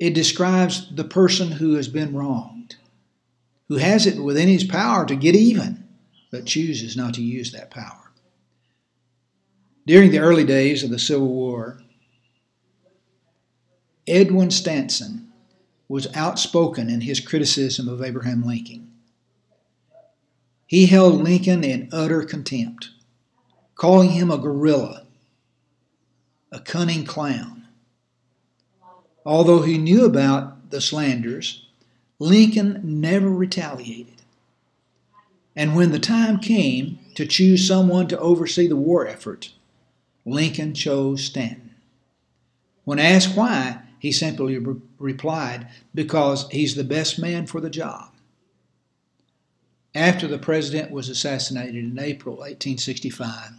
It 0.00 0.14
describes 0.14 0.94
the 0.94 1.04
person 1.04 1.52
who 1.52 1.74
has 1.74 1.88
been 1.88 2.14
wronged, 2.14 2.76
who 3.68 3.76
has 3.76 4.06
it 4.06 4.22
within 4.22 4.48
his 4.48 4.64
power 4.64 5.06
to 5.06 5.14
get 5.14 5.36
even, 5.36 5.84
but 6.30 6.46
chooses 6.46 6.96
not 6.96 7.14
to 7.14 7.22
use 7.22 7.52
that 7.52 7.70
power. 7.70 8.10
During 9.86 10.10
the 10.10 10.18
early 10.18 10.44
days 10.44 10.82
of 10.82 10.90
the 10.90 10.98
Civil 10.98 11.28
War, 11.28 11.80
Edwin 14.06 14.50
Stanton 14.50 15.27
was 15.88 16.14
outspoken 16.14 16.90
in 16.90 17.00
his 17.00 17.20
criticism 17.20 17.88
of 17.88 18.02
Abraham 18.02 18.44
Lincoln. 18.44 18.90
He 20.66 20.86
held 20.86 21.22
Lincoln 21.22 21.64
in 21.64 21.88
utter 21.92 22.22
contempt, 22.24 22.90
calling 23.74 24.10
him 24.10 24.30
a 24.30 24.36
gorilla, 24.36 25.06
a 26.52 26.60
cunning 26.60 27.04
clown. 27.04 27.66
Although 29.24 29.62
he 29.62 29.78
knew 29.78 30.04
about 30.04 30.70
the 30.70 30.80
slanders, 30.80 31.66
Lincoln 32.18 32.80
never 32.82 33.30
retaliated. 33.30 34.22
And 35.56 35.74
when 35.74 35.90
the 35.90 35.98
time 35.98 36.38
came 36.38 36.98
to 37.14 37.26
choose 37.26 37.66
someone 37.66 38.06
to 38.08 38.18
oversee 38.18 38.68
the 38.68 38.76
war 38.76 39.06
effort, 39.06 39.52
Lincoln 40.24 40.74
chose 40.74 41.24
Stanton. 41.24 41.74
When 42.84 42.98
asked 42.98 43.36
why, 43.36 43.80
he 43.98 44.12
simply 44.12 44.58
re- 44.58 44.80
replied, 44.98 45.68
Because 45.94 46.48
he's 46.50 46.74
the 46.74 46.84
best 46.84 47.18
man 47.18 47.46
for 47.46 47.60
the 47.60 47.70
job. 47.70 48.12
After 49.94 50.28
the 50.28 50.38
president 50.38 50.90
was 50.90 51.08
assassinated 51.08 51.76
in 51.76 51.98
April 51.98 52.36
1865, 52.36 53.52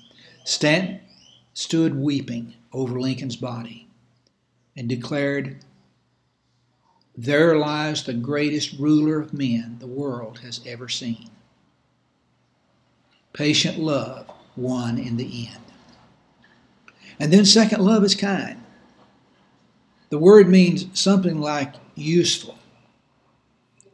Stanton 0.45 1.01
stood 1.53 1.95
weeping 1.95 2.53
over 2.71 2.99
Lincoln's 2.99 3.35
body 3.35 3.87
and 4.77 4.87
declared, 4.87 5.57
There 7.17 7.57
lies 7.57 8.03
the 8.03 8.13
greatest 8.13 8.79
ruler 8.79 9.19
of 9.19 9.33
men 9.33 9.77
the 9.79 9.87
world 9.87 10.39
has 10.39 10.61
ever 10.65 10.87
seen. 10.87 11.29
Patient 13.33 13.79
love 13.79 14.29
won 14.55 14.97
in 14.97 15.17
the 15.17 15.47
end. 15.47 15.63
And 17.19 17.33
then, 17.33 17.45
second, 17.45 17.81
love 17.81 18.03
is 18.03 18.15
kind. 18.15 18.63
The 20.09 20.17
word 20.17 20.49
means 20.49 20.87
something 20.99 21.39
like 21.39 21.75
useful. 21.95 22.57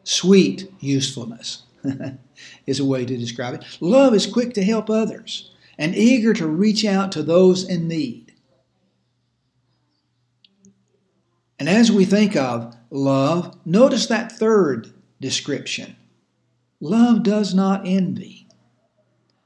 Sweet 0.04 0.72
usefulness 0.80 1.64
is 2.68 2.80
a 2.80 2.86
way 2.86 3.06
to 3.06 3.18
describe 3.18 3.56
it. 3.56 3.66
Love 3.82 4.14
is 4.14 4.26
quick 4.26 4.54
to 4.54 4.64
help 4.64 4.90
others 4.90 5.52
and 5.78 5.96
eager 5.96 6.34
to 6.34 6.48
reach 6.48 6.86
out 6.86 7.12
to 7.12 7.24
those 7.24 7.68
in 7.68 7.88
need. 7.88 8.34
And 11.60 11.70
as 11.70 11.92
we 11.92 12.06
think 12.06 12.36
of 12.36 12.76
love, 12.90 13.58
notice 13.66 14.08
that 14.08 14.32
third 14.32 14.94
description 15.20 15.96
love 16.82 17.24
does 17.24 17.54
not 17.54 17.82
envy. 17.86 18.48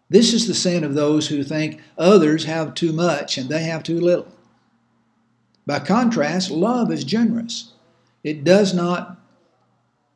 This 0.09 0.33
is 0.33 0.47
the 0.47 0.55
sin 0.55 0.83
of 0.83 0.95
those 0.95 1.27
who 1.27 1.43
think 1.43 1.79
others 1.97 2.45
have 2.45 2.73
too 2.73 2.91
much 2.91 3.37
and 3.37 3.47
they 3.47 3.63
have 3.63 3.83
too 3.83 3.99
little. 3.99 4.27
By 5.69 5.77
contrast, 5.77 6.49
love 6.49 6.91
is 6.91 7.03
generous. 7.03 7.73
It 8.23 8.43
does 8.43 8.73
not 8.73 9.21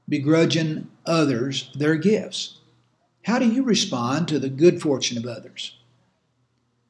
begrudge 0.09 0.57
others 1.05 1.69
their 1.75 1.93
gifts. 1.93 2.57
How 3.25 3.37
do 3.37 3.47
you 3.47 3.61
respond 3.61 4.27
to 4.29 4.39
the 4.39 4.49
good 4.49 4.81
fortune 4.81 5.15
of 5.15 5.27
others? 5.27 5.77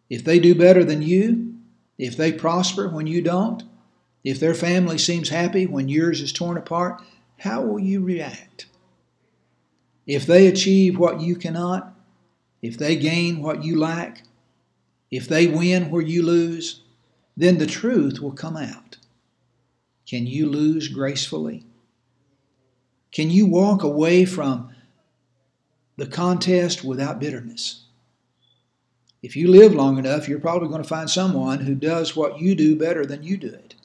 If 0.10 0.24
they 0.24 0.40
do 0.40 0.56
better 0.56 0.86
than 0.86 1.02
you, 1.02 1.56
if 1.98 2.16
they 2.16 2.32
prosper 2.32 2.88
when 2.88 3.06
you 3.06 3.22
don't, 3.22 3.64
if 4.24 4.40
their 4.40 4.56
family 4.56 4.98
seems 4.98 5.28
happy 5.28 5.66
when 5.66 5.90
yours 5.90 6.22
is 6.22 6.32
torn 6.32 6.56
apart, 6.56 7.02
how 7.40 7.64
will 7.64 7.80
you 7.80 8.00
react? 8.00 8.68
If 10.08 10.26
they 10.26 10.48
achieve 10.48 10.98
what 10.98 11.20
you 11.20 11.36
cannot, 11.36 11.94
if 12.62 12.78
they 12.78 12.96
gain 12.96 13.42
what 13.42 13.66
you 13.66 13.78
lack, 13.78 14.24
if 15.12 15.28
they 15.28 15.48
win 15.48 15.92
where 15.92 16.02
you 16.02 16.24
lose, 16.24 16.83
then 17.36 17.58
the 17.58 17.66
truth 17.66 18.20
will 18.20 18.32
come 18.32 18.58
out. 18.58 18.98
Can 20.08 20.28
you 20.28 20.48
lose 20.48 20.88
gracefully? 20.88 21.66
Can 23.12 23.30
you 23.30 23.46
walk 23.46 23.84
away 23.84 24.26
from 24.26 24.70
the 25.98 26.08
contest 26.08 26.84
without 26.84 27.20
bitterness? 27.20 27.84
If 29.22 29.36
you 29.38 29.48
live 29.48 29.74
long 29.74 29.98
enough, 29.98 30.28
you're 30.28 30.40
probably 30.40 30.68
going 30.68 30.84
to 30.84 30.88
find 30.88 31.10
someone 31.10 31.60
who 31.60 31.76
does 31.76 32.16
what 32.16 32.40
you 32.40 32.56
do 32.56 32.76
better 32.76 33.06
than 33.06 33.24
you 33.24 33.38
do 33.38 33.48
it, 33.48 33.76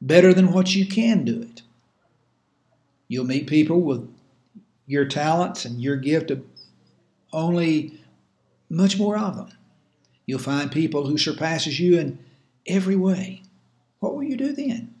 better 0.00 0.32
than 0.32 0.52
what 0.52 0.74
you 0.74 0.86
can 0.86 1.24
do 1.24 1.42
it. 1.42 1.62
You'll 3.08 3.26
meet 3.26 3.46
people 3.46 3.80
with 3.82 4.08
your 4.86 5.04
talents 5.04 5.66
and 5.66 5.82
your 5.82 5.96
gift 5.96 6.30
of 6.30 6.42
only 7.32 8.00
much 8.70 8.98
more 8.98 9.18
of 9.18 9.36
them. 9.36 9.50
You'll 10.28 10.38
find 10.38 10.70
people 10.70 11.06
who 11.06 11.16
surpasses 11.16 11.80
you 11.80 11.98
in 11.98 12.18
every 12.66 12.96
way. 12.96 13.40
What 13.98 14.14
will 14.14 14.24
you 14.24 14.36
do 14.36 14.52
then? 14.52 14.94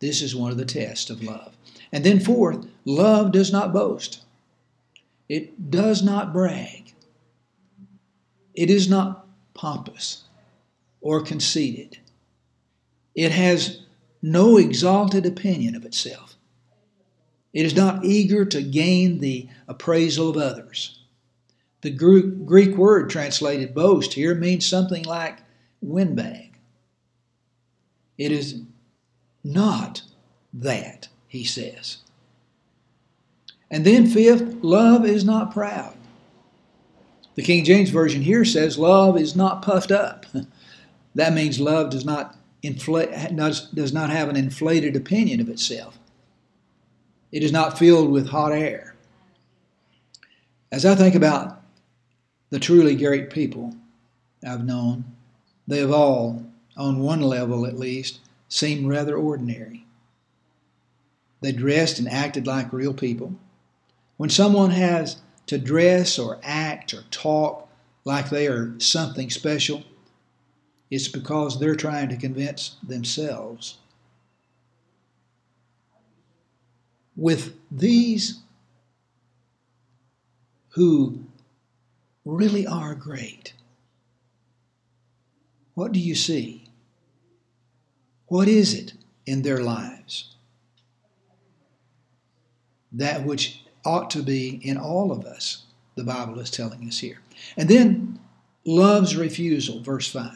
This 0.00 0.20
is 0.22 0.34
one 0.34 0.50
of 0.50 0.56
the 0.56 0.64
tests 0.64 1.08
of 1.08 1.22
love. 1.22 1.56
And 1.92 2.02
then 2.02 2.18
fourth, 2.18 2.66
love 2.84 3.30
does 3.30 3.52
not 3.52 3.72
boast. 3.72 4.22
It 5.28 5.70
does 5.70 6.02
not 6.02 6.32
brag. 6.32 6.92
It 8.52 8.70
is 8.70 8.90
not 8.90 9.24
pompous 9.54 10.24
or 11.00 11.22
conceited. 11.22 11.98
It 13.14 13.30
has 13.30 13.82
no 14.20 14.56
exalted 14.56 15.26
opinion 15.26 15.76
of 15.76 15.84
itself. 15.84 16.34
It 17.52 17.64
is 17.64 17.76
not 17.76 18.04
eager 18.04 18.44
to 18.46 18.62
gain 18.62 19.20
the 19.20 19.48
appraisal 19.68 20.30
of 20.30 20.36
others. 20.36 20.99
The 21.82 21.90
Greek 21.90 22.76
word 22.76 23.08
translated 23.08 23.74
boast 23.74 24.12
here 24.12 24.34
means 24.34 24.66
something 24.66 25.04
like 25.04 25.38
windbag. 25.80 26.58
It 28.18 28.32
is 28.32 28.62
not 29.42 30.02
that, 30.52 31.08
he 31.26 31.44
says. 31.44 31.98
And 33.70 33.86
then, 33.86 34.06
fifth, 34.06 34.56
love 34.62 35.06
is 35.06 35.24
not 35.24 35.52
proud. 35.52 35.94
The 37.36 37.42
King 37.42 37.64
James 37.64 37.88
Version 37.88 38.20
here 38.20 38.44
says 38.44 38.76
love 38.76 39.16
is 39.16 39.34
not 39.34 39.62
puffed 39.62 39.92
up. 39.92 40.26
that 41.14 41.32
means 41.32 41.60
love 41.60 41.90
does 41.90 42.04
not 42.04 42.36
inflate, 42.62 43.10
does, 43.34 43.68
does 43.70 43.92
not 43.92 44.10
have 44.10 44.28
an 44.28 44.36
inflated 44.36 44.96
opinion 44.96 45.40
of 45.40 45.48
itself. 45.48 45.98
It 47.32 47.42
is 47.42 47.52
not 47.52 47.78
filled 47.78 48.10
with 48.10 48.28
hot 48.28 48.52
air. 48.52 48.96
As 50.72 50.84
I 50.84 50.94
think 50.94 51.14
about 51.14 51.59
the 52.50 52.58
truly 52.58 52.96
great 52.96 53.30
people 53.30 53.74
I've 54.46 54.64
known, 54.64 55.04
they 55.66 55.78
have 55.78 55.92
all, 55.92 56.44
on 56.76 56.98
one 56.98 57.20
level 57.20 57.66
at 57.66 57.78
least, 57.78 58.20
seemed 58.48 58.88
rather 58.88 59.16
ordinary. 59.16 59.86
They 61.40 61.52
dressed 61.52 61.98
and 61.98 62.08
acted 62.08 62.46
like 62.46 62.72
real 62.72 62.94
people. 62.94 63.34
When 64.16 64.30
someone 64.30 64.70
has 64.70 65.16
to 65.46 65.58
dress 65.58 66.18
or 66.18 66.38
act 66.42 66.92
or 66.92 67.02
talk 67.10 67.68
like 68.04 68.30
they 68.30 68.46
are 68.46 68.74
something 68.78 69.30
special, 69.30 69.84
it's 70.90 71.08
because 71.08 71.58
they're 71.58 71.76
trying 71.76 72.08
to 72.08 72.16
convince 72.16 72.76
themselves. 72.82 73.78
With 77.16 77.54
these 77.70 78.40
who 80.70 81.24
really 82.24 82.66
are 82.66 82.94
great. 82.94 83.54
What 85.74 85.92
do 85.92 86.00
you 86.00 86.14
see? 86.14 86.70
What 88.26 88.48
is 88.48 88.74
it 88.74 88.92
in 89.26 89.42
their 89.42 89.62
lives? 89.62 90.36
That 92.92 93.24
which 93.24 93.64
ought 93.84 94.10
to 94.10 94.22
be 94.22 94.60
in 94.62 94.76
all 94.76 95.12
of 95.12 95.24
us, 95.24 95.64
the 95.94 96.04
Bible 96.04 96.38
is 96.38 96.50
telling 96.50 96.86
us 96.86 96.98
here. 96.98 97.18
And 97.56 97.68
then 97.68 98.20
love's 98.64 99.16
refusal, 99.16 99.82
verse 99.82 100.10
5. 100.10 100.32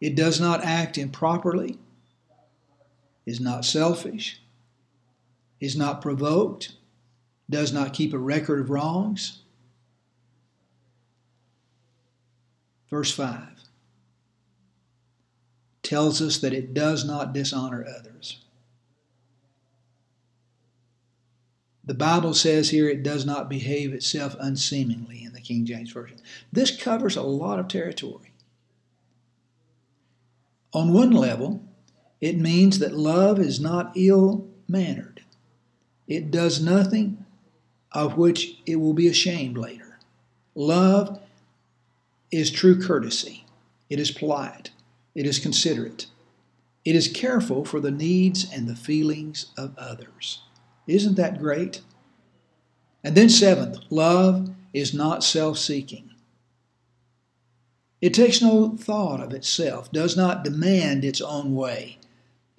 It 0.00 0.16
does 0.16 0.40
not 0.40 0.64
act 0.64 0.98
improperly, 0.98 1.78
is 3.24 3.40
not 3.40 3.64
selfish, 3.64 4.40
is 5.60 5.76
not 5.76 6.02
provoked, 6.02 6.74
does 7.52 7.72
not 7.72 7.92
keep 7.92 8.12
a 8.12 8.18
record 8.18 8.58
of 8.58 8.70
wrongs. 8.70 9.42
Verse 12.90 13.14
5 13.14 13.48
tells 15.82 16.22
us 16.22 16.38
that 16.38 16.52
it 16.52 16.72
does 16.74 17.04
not 17.04 17.32
dishonor 17.32 17.84
others. 17.84 18.38
The 21.84 21.94
Bible 21.94 22.34
says 22.34 22.70
here 22.70 22.88
it 22.88 23.02
does 23.02 23.26
not 23.26 23.48
behave 23.48 23.92
itself 23.92 24.36
unseemingly 24.38 25.24
in 25.24 25.32
the 25.32 25.40
King 25.40 25.66
James 25.66 25.90
Version. 25.90 26.18
This 26.52 26.74
covers 26.74 27.16
a 27.16 27.22
lot 27.22 27.58
of 27.58 27.68
territory. 27.68 28.32
On 30.72 30.92
one 30.92 31.10
level, 31.10 31.62
it 32.20 32.38
means 32.38 32.78
that 32.78 32.94
love 32.94 33.38
is 33.38 33.60
not 33.60 33.92
ill 33.96 34.46
mannered. 34.68 35.22
It 36.06 36.30
does 36.30 36.62
nothing 36.62 37.21
of 37.94 38.16
which 38.16 38.58
it 38.66 38.76
will 38.76 38.94
be 38.94 39.08
ashamed 39.08 39.56
later. 39.56 39.98
Love 40.54 41.20
is 42.30 42.50
true 42.50 42.80
courtesy, 42.80 43.44
it 43.88 43.98
is 43.98 44.10
polite, 44.10 44.70
it 45.14 45.26
is 45.26 45.38
considerate, 45.38 46.06
it 46.84 46.96
is 46.96 47.08
careful 47.08 47.64
for 47.64 47.80
the 47.80 47.90
needs 47.90 48.50
and 48.52 48.66
the 48.66 48.76
feelings 48.76 49.46
of 49.56 49.76
others. 49.78 50.42
Isn't 50.86 51.16
that 51.16 51.38
great? 51.38 51.80
And 53.04 53.14
then, 53.14 53.28
seventh, 53.28 53.78
love 53.90 54.50
is 54.72 54.94
not 54.94 55.24
self 55.24 55.58
seeking. 55.58 56.10
It 58.00 58.14
takes 58.14 58.42
no 58.42 58.76
thought 58.76 59.20
of 59.20 59.32
itself, 59.32 59.92
does 59.92 60.16
not 60.16 60.42
demand 60.42 61.04
its 61.04 61.20
own 61.20 61.54
way, 61.54 61.98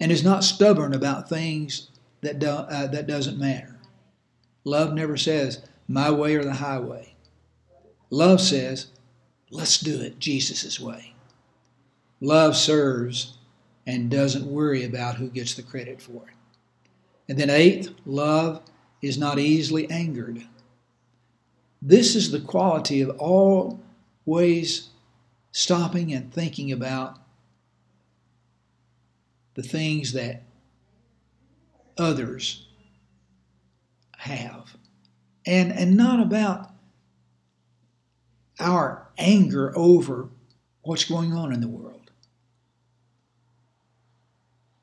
and 0.00 0.10
is 0.10 0.24
not 0.24 0.42
stubborn 0.42 0.94
about 0.94 1.28
things 1.28 1.90
that, 2.22 2.38
do, 2.38 2.48
uh, 2.48 2.86
that 2.86 3.06
doesn't 3.06 3.38
matter. 3.38 3.73
Love 4.64 4.94
never 4.94 5.16
says, 5.16 5.64
my 5.86 6.10
way 6.10 6.34
or 6.34 6.44
the 6.44 6.54
highway. 6.54 7.14
Love 8.10 8.40
says, 8.40 8.86
let's 9.50 9.78
do 9.78 10.00
it 10.00 10.18
Jesus' 10.18 10.80
way. 10.80 11.14
Love 12.20 12.56
serves 12.56 13.36
and 13.86 14.10
doesn't 14.10 14.46
worry 14.46 14.84
about 14.84 15.16
who 15.16 15.28
gets 15.28 15.54
the 15.54 15.62
credit 15.62 16.00
for 16.00 16.22
it. 16.28 16.34
And 17.28 17.38
then, 17.38 17.50
eighth, 17.50 17.90
love 18.06 18.62
is 19.02 19.18
not 19.18 19.38
easily 19.38 19.90
angered. 19.90 20.44
This 21.82 22.16
is 22.16 22.30
the 22.30 22.40
quality 22.40 23.02
of 23.02 23.18
always 23.18 24.88
stopping 25.52 26.12
and 26.12 26.32
thinking 26.32 26.72
about 26.72 27.18
the 29.54 29.62
things 29.62 30.12
that 30.14 30.42
others 31.98 32.63
have. 34.24 34.76
And 35.46 35.72
and 35.72 35.96
not 35.96 36.20
about 36.20 36.70
our 38.58 39.08
anger 39.18 39.76
over 39.76 40.28
what's 40.82 41.04
going 41.04 41.32
on 41.32 41.52
in 41.52 41.60
the 41.60 41.68
world. 41.68 42.10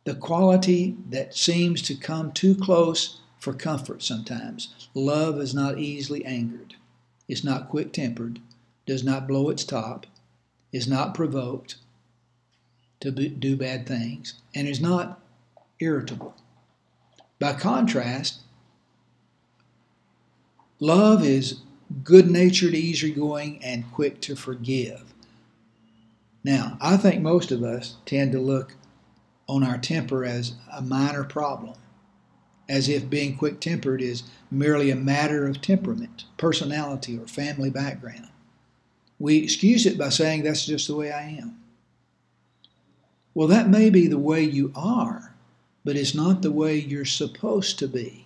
The 0.03 0.15
quality 0.15 0.97
that 1.09 1.35
seems 1.35 1.81
to 1.83 1.95
come 1.95 2.31
too 2.31 2.55
close 2.55 3.21
for 3.39 3.53
comfort 3.53 4.03
sometimes. 4.03 4.89
Love 4.93 5.39
is 5.39 5.53
not 5.53 5.79
easily 5.79 6.25
angered. 6.25 6.75
Is 7.27 7.43
not 7.43 7.69
quick 7.69 7.93
tempered 7.93 8.39
does 8.85 9.03
not 9.03 9.27
blow 9.27 9.49
its 9.49 9.63
top. 9.63 10.05
Is 10.71 10.87
not 10.87 11.13
provoked 11.13 11.75
to 12.99 13.11
do 13.11 13.55
bad 13.55 13.87
things. 13.87 14.35
And 14.53 14.67
is 14.67 14.81
not 14.81 15.21
irritable. 15.79 16.35
By 17.39 17.53
contrast, 17.53 18.41
love 20.81 21.23
is 21.23 21.61
good 22.03 22.29
natured, 22.29 22.73
easygoing, 22.73 23.63
and 23.63 23.89
quick 23.93 24.19
to 24.21 24.35
forgive. 24.35 25.13
Now, 26.43 26.77
I 26.81 26.97
think 26.97 27.21
most 27.21 27.51
of 27.51 27.63
us 27.63 27.95
tend 28.05 28.31
to 28.33 28.39
look 28.39 28.75
on 29.47 29.63
our 29.63 29.77
temper 29.77 30.25
as 30.25 30.53
a 30.73 30.81
minor 30.81 31.23
problem, 31.23 31.75
as 32.67 32.89
if 32.89 33.09
being 33.09 33.37
quick 33.37 33.59
tempered 33.59 34.01
is 34.01 34.23
merely 34.49 34.89
a 34.89 34.95
matter 34.95 35.45
of 35.45 35.61
temperament, 35.61 36.25
personality, 36.37 37.17
or 37.17 37.27
family 37.27 37.69
background. 37.69 38.29
We 39.19 39.37
excuse 39.37 39.85
it 39.85 39.97
by 39.97 40.09
saying 40.09 40.43
that's 40.43 40.65
just 40.65 40.87
the 40.87 40.95
way 40.95 41.11
I 41.11 41.23
am. 41.23 41.59
Well, 43.35 43.47
that 43.49 43.69
may 43.69 43.89
be 43.89 44.07
the 44.07 44.17
way 44.17 44.43
you 44.43 44.71
are, 44.75 45.35
but 45.85 45.95
it's 45.95 46.15
not 46.15 46.41
the 46.41 46.51
way 46.51 46.75
you're 46.75 47.05
supposed 47.05 47.77
to 47.79 47.87
be. 47.87 48.20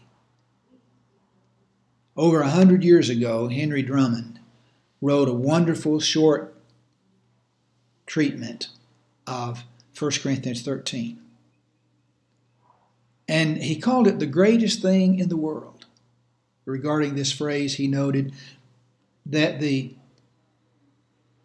Over 2.17 2.41
a 2.41 2.49
hundred 2.49 2.83
years 2.83 3.09
ago, 3.09 3.49
Henry 3.49 3.81
Drummond 3.81 4.39
wrote 5.01 5.27
a 5.27 5.33
wonderful 5.33 5.99
short 5.99 6.55
treatment 8.05 8.69
of 9.27 9.63
1 9.97 10.11
Corinthians 10.21 10.61
13. 10.61 11.19
And 13.27 13.57
he 13.57 13.79
called 13.79 14.07
it 14.07 14.19
the 14.19 14.25
greatest 14.25 14.81
thing 14.81 15.19
in 15.19 15.29
the 15.29 15.37
world. 15.37 15.85
Regarding 16.65 17.15
this 17.15 17.31
phrase, 17.31 17.75
he 17.75 17.87
noted 17.87 18.33
that 19.25 19.59
the 19.59 19.93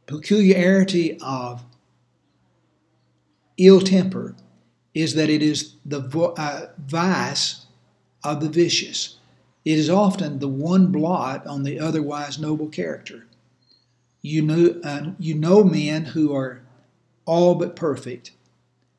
peculiarity 0.07 1.19
of 1.21 1.63
ill 3.57 3.81
temper 3.81 4.35
is 4.95 5.15
that 5.15 5.31
it 5.31 5.43
is 5.43 5.75
the 5.85 6.01
uh, 6.37 6.67
vice 6.79 7.67
of 8.25 8.41
the 8.41 8.49
vicious. 8.49 9.20
It 9.71 9.79
is 9.79 9.89
often 9.89 10.41
the 10.41 10.49
one 10.49 10.89
blot 10.89 11.47
on 11.47 11.63
the 11.63 11.79
otherwise 11.79 12.41
noble 12.41 12.67
character. 12.67 13.29
You 14.21 14.43
know, 14.43 14.81
uh, 14.83 15.13
you 15.17 15.37
know 15.37 15.63
men 15.63 16.07
who 16.07 16.35
are 16.35 16.63
all 17.25 17.55
but 17.55 17.77
perfect, 17.77 18.33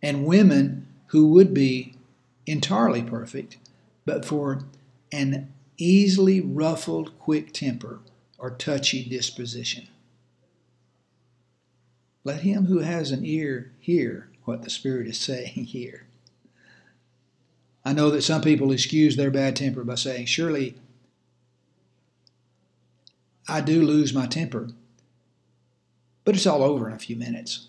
and 0.01 0.25
women 0.25 0.87
who 1.07 1.27
would 1.33 1.53
be 1.53 1.95
entirely 2.45 3.03
perfect, 3.03 3.57
but 4.05 4.23
for 4.23 4.63
an 5.11 5.51
easily 5.75 6.39
ruffled, 6.39 7.19
quick 7.19 7.51
temper 7.51 7.99
or 8.37 8.49
touchy 8.49 9.03
disposition. 9.03 9.89
Let 12.23 12.43
him 12.43 12.67
who 12.67 12.79
has 12.79 13.11
an 13.11 13.25
ear 13.25 13.73
hear 13.81 14.29
what 14.45 14.61
the 14.61 14.69
Spirit 14.69 15.07
is 15.07 15.19
saying 15.29 15.65
here. 15.65 16.07
I 17.83 17.93
know 17.93 18.09
that 18.11 18.21
some 18.21 18.41
people 18.41 18.71
excuse 18.71 19.15
their 19.15 19.31
bad 19.31 19.55
temper 19.55 19.83
by 19.83 19.95
saying, 19.95 20.27
Surely 20.27 20.75
I 23.47 23.61
do 23.61 23.81
lose 23.81 24.13
my 24.13 24.27
temper, 24.27 24.69
but 26.23 26.35
it's 26.35 26.45
all 26.45 26.63
over 26.63 26.87
in 26.87 26.93
a 26.93 26.99
few 26.99 27.15
minutes. 27.15 27.67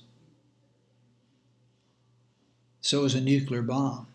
So 2.81 3.05
is 3.05 3.15
a 3.15 3.21
nuclear 3.21 3.63
bomb. 3.63 4.07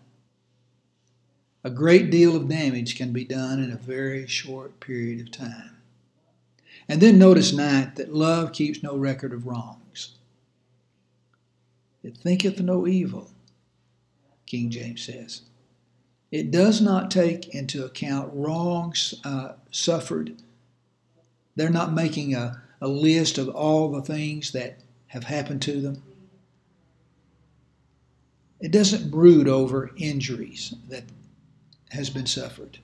A 1.64 1.70
great 1.70 2.12
deal 2.12 2.36
of 2.36 2.48
damage 2.48 2.96
can 2.96 3.12
be 3.12 3.26
done 3.26 3.62
in 3.62 3.72
a 3.72 3.78
very 3.78 4.28
short 4.28 4.80
period 4.80 5.20
of 5.20 5.32
time. 5.32 5.78
And 6.88 7.02
then 7.02 7.18
notice, 7.18 7.52
ninth, 7.52 7.96
that 7.96 8.14
love 8.14 8.54
keeps 8.54 8.82
no 8.82 8.96
record 8.96 9.34
of 9.34 9.46
wrongs. 9.46 10.16
It 12.04 12.16
thinketh 12.16 12.62
no 12.62 12.88
evil, 12.88 13.32
King 14.46 14.70
James 14.70 15.04
says. 15.04 15.42
It 16.32 16.52
does 16.52 16.82
not 16.82 17.10
take 17.10 17.56
into 17.56 17.86
account 17.86 18.32
wrongs 18.34 19.14
uh, 19.24 19.54
suffered. 19.72 20.36
They're 21.56 21.70
not 21.70 21.94
making 21.94 22.36
a, 22.36 22.62
a 22.82 22.88
list 22.88 23.38
of 23.38 23.50
all 23.50 23.92
the 23.92 24.02
things 24.02 24.52
that 24.52 24.80
have 25.08 25.24
happened 25.24 25.62
to 25.64 25.80
them. 25.80 26.04
It 28.60 28.72
doesn't 28.72 29.12
brood 29.12 29.48
over 29.48 29.92
injuries 29.98 30.74
that 30.90 31.04
has 31.92 32.10
been 32.10 32.26
suffered. 32.26 32.80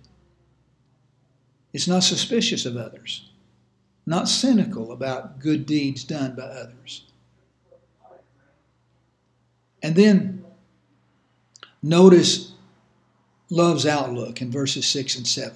It's 1.74 1.88
not 1.88 2.04
suspicious 2.04 2.66
of 2.66 2.78
others, 2.78 3.30
not 4.06 4.30
cynical 4.30 4.92
about 4.92 5.40
good 5.40 5.66
deeds 5.66 6.04
done 6.04 6.36
by 6.36 6.44
others. 6.44 7.04
And 9.82 9.96
then 9.96 10.46
notice 11.82 12.53
love's 13.54 13.86
outlook 13.86 14.42
in 14.42 14.50
verses 14.50 14.88
6 14.88 15.16
and 15.18 15.28
7. 15.28 15.56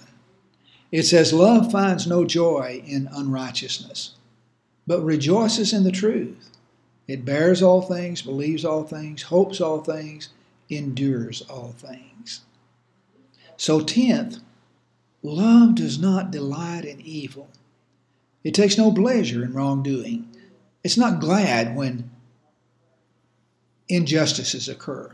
It 0.92 1.04
says, 1.04 1.34
Love 1.34 1.72
finds 1.72 2.06
no 2.06 2.26
joy 2.26 2.84
in 2.86 3.10
unrighteousness, 3.12 4.14
but 4.86 5.02
rejoices 5.02 5.74
in 5.74 5.84
the 5.84 5.92
truth. 5.92 6.52
It 7.08 7.26
bears 7.26 7.64
all 7.64 7.82
things, 7.82 8.22
believes 8.22 8.64
all 8.64 8.84
things, 8.84 9.24
hopes 9.24 9.60
all 9.60 9.80
things, 9.80 10.30
endures 10.70 11.42
all 11.50 11.74
things. 11.78 12.42
So, 13.56 13.82
tenth, 13.82 14.38
love 15.24 15.74
does 15.76 15.98
not 15.98 16.30
delight 16.30 16.86
in 16.86 17.02
evil. 17.02 17.50
It 18.44 18.54
takes 18.54 18.78
no 18.78 18.92
pleasure 18.92 19.44
in 19.44 19.54
wrongdoing. 19.54 20.28
It's 20.84 20.98
not 20.98 21.20
glad 21.20 21.76
when 21.76 22.12
injustices 23.90 24.70
occur. 24.70 25.14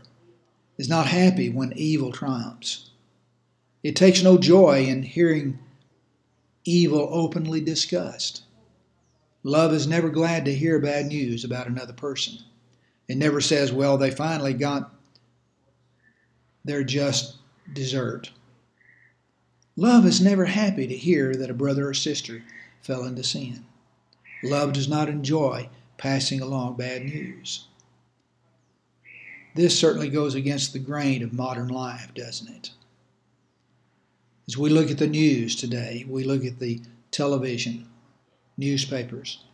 It's 0.76 0.88
not 0.88 1.06
happy 1.06 1.48
when 1.50 1.72
evil 1.76 2.12
triumphs. 2.12 2.90
It 3.82 3.96
takes 3.96 4.22
no 4.22 4.38
joy 4.38 4.84
in 4.86 5.02
hearing 5.02 5.58
evil 6.64 7.08
openly 7.10 7.60
discussed. 7.60 8.42
Love 9.42 9.72
is 9.74 9.86
never 9.86 10.08
glad 10.08 10.44
to 10.46 10.54
hear 10.54 10.78
bad 10.78 11.06
news 11.06 11.44
about 11.44 11.66
another 11.66 11.92
person. 11.92 12.38
It 13.08 13.18
never 13.18 13.40
says, 13.40 13.70
well, 13.70 13.98
they 13.98 14.10
finally 14.10 14.54
got 14.54 14.90
their 16.64 16.82
just 16.82 17.36
desert. 17.72 18.30
Love 19.76 20.06
is 20.06 20.20
never 20.20 20.46
happy 20.46 20.86
to 20.86 20.96
hear 20.96 21.34
that 21.34 21.50
a 21.50 21.54
brother 21.54 21.88
or 21.88 21.94
sister 21.94 22.42
fell 22.80 23.04
into 23.04 23.22
sin. 23.22 23.66
Love 24.42 24.72
does 24.72 24.88
not 24.88 25.08
enjoy 25.08 25.68
passing 25.98 26.40
along 26.40 26.76
bad 26.76 27.04
news. 27.04 27.66
This 29.54 29.78
certainly 29.78 30.08
goes 30.08 30.34
against 30.34 30.72
the 30.72 30.80
grain 30.80 31.22
of 31.22 31.32
modern 31.32 31.68
life, 31.68 32.12
doesn't 32.14 32.48
it? 32.48 32.70
As 34.48 34.58
we 34.58 34.68
look 34.68 34.90
at 34.90 34.98
the 34.98 35.06
news 35.06 35.54
today, 35.54 36.04
we 36.08 36.24
look 36.24 36.44
at 36.44 36.58
the 36.58 36.80
television, 37.10 37.88
newspapers. 38.58 39.44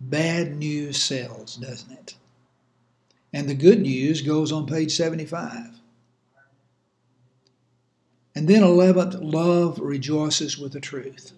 Bad 0.00 0.56
news 0.56 1.02
sells, 1.02 1.56
doesn't 1.56 1.92
it? 1.92 2.14
And 3.32 3.48
the 3.48 3.54
good 3.54 3.80
news 3.80 4.22
goes 4.22 4.52
on 4.52 4.66
page 4.66 4.92
75. 4.92 5.80
And 8.34 8.48
then 8.48 8.62
11th, 8.62 9.18
love 9.20 9.78
rejoices 9.80 10.56
with 10.56 10.72
the 10.72 10.80
truth. 10.80 11.32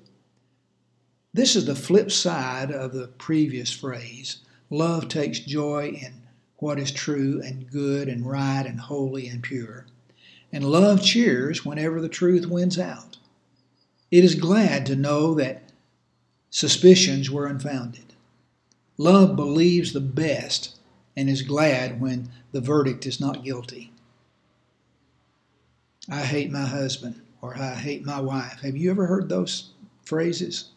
This 1.32 1.56
is 1.56 1.64
the 1.64 1.74
flip 1.74 2.12
side 2.12 2.70
of 2.70 2.92
the 2.92 3.08
previous 3.08 3.72
phrase. 3.72 4.38
Love 4.70 5.08
takes 5.08 5.40
joy 5.40 5.88
in 5.88 6.23
what 6.64 6.78
is 6.78 6.90
true 6.90 7.42
and 7.44 7.70
good 7.70 8.08
and 8.08 8.24
right 8.24 8.64
and 8.64 8.80
holy 8.80 9.28
and 9.28 9.42
pure. 9.42 9.84
And 10.50 10.64
love 10.64 11.02
cheers 11.02 11.62
whenever 11.62 12.00
the 12.00 12.08
truth 12.08 12.46
wins 12.46 12.78
out. 12.78 13.18
It 14.10 14.24
is 14.24 14.34
glad 14.34 14.86
to 14.86 14.96
know 14.96 15.34
that 15.34 15.72
suspicions 16.48 17.30
were 17.30 17.46
unfounded. 17.46 18.14
Love 18.96 19.36
believes 19.36 19.92
the 19.92 20.00
best 20.00 20.78
and 21.14 21.28
is 21.28 21.42
glad 21.42 22.00
when 22.00 22.30
the 22.52 22.62
verdict 22.62 23.04
is 23.04 23.20
not 23.20 23.44
guilty. 23.44 23.92
I 26.08 26.22
hate 26.22 26.50
my 26.50 26.64
husband 26.64 27.20
or 27.42 27.58
I 27.58 27.74
hate 27.74 28.06
my 28.06 28.20
wife. 28.20 28.60
Have 28.62 28.74
you 28.74 28.90
ever 28.90 29.04
heard 29.04 29.28
those 29.28 29.72
phrases? 30.02 30.70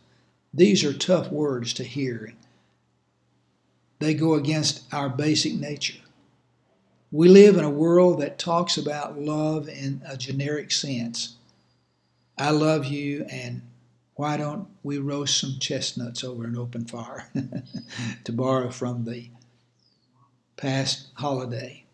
These 0.53 0.83
are 0.83 0.91
tough 0.91 1.31
words 1.31 1.71
to 1.75 1.85
hear. 1.85 2.33
They 3.99 4.13
go 4.13 4.35
against 4.35 4.83
our 4.93 5.09
basic 5.09 5.53
nature. 5.53 5.99
We 7.11 7.29
live 7.29 7.57
in 7.57 7.63
a 7.63 7.69
world 7.69 8.19
that 8.19 8.37
talks 8.37 8.77
about 8.77 9.19
love 9.19 9.69
in 9.69 10.01
a 10.05 10.17
generic 10.17 10.71
sense. 10.71 11.35
I 12.37 12.51
love 12.51 12.85
you, 12.85 13.25
and 13.29 13.61
why 14.15 14.37
don't 14.37 14.67
we 14.83 14.97
roast 14.97 15.39
some 15.39 15.57
chestnuts 15.59 16.23
over 16.23 16.45
an 16.45 16.57
open 16.57 16.85
fire, 16.85 17.29
to 18.23 18.31
borrow 18.31 18.69
from 18.69 19.05
the 19.05 19.29
past 20.57 21.07
holiday? 21.15 21.85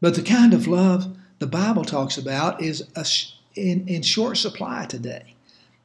But 0.00 0.14
the 0.14 0.22
kind 0.22 0.54
of 0.54 0.66
love 0.66 1.16
the 1.38 1.46
Bible 1.46 1.84
talks 1.84 2.16
about 2.16 2.62
is 2.62 2.84
in, 3.56 3.88
in 3.88 4.02
short 4.02 4.36
supply 4.36 4.86
today. 4.86 5.34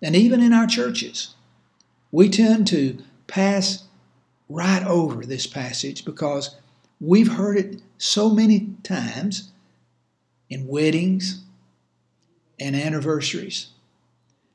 And 0.02 0.16
even 0.16 0.42
in 0.42 0.54
our 0.54 0.68
churches, 0.68 1.34
we 2.12 2.30
tend 2.30 2.68
to 2.68 3.00
pass 3.26 3.87
right 4.50 4.86
over 4.86 5.26
this 5.26 5.48
passage 5.48 6.06
because 6.06 6.56
we've 7.00 7.34
heard 7.34 7.58
it 7.58 7.82
so 7.98 8.30
many 8.30 8.70
times 8.84 9.52
in 10.50 10.68
weddings 10.68 11.42
and 12.60 12.76
anniversaries. 12.76 13.68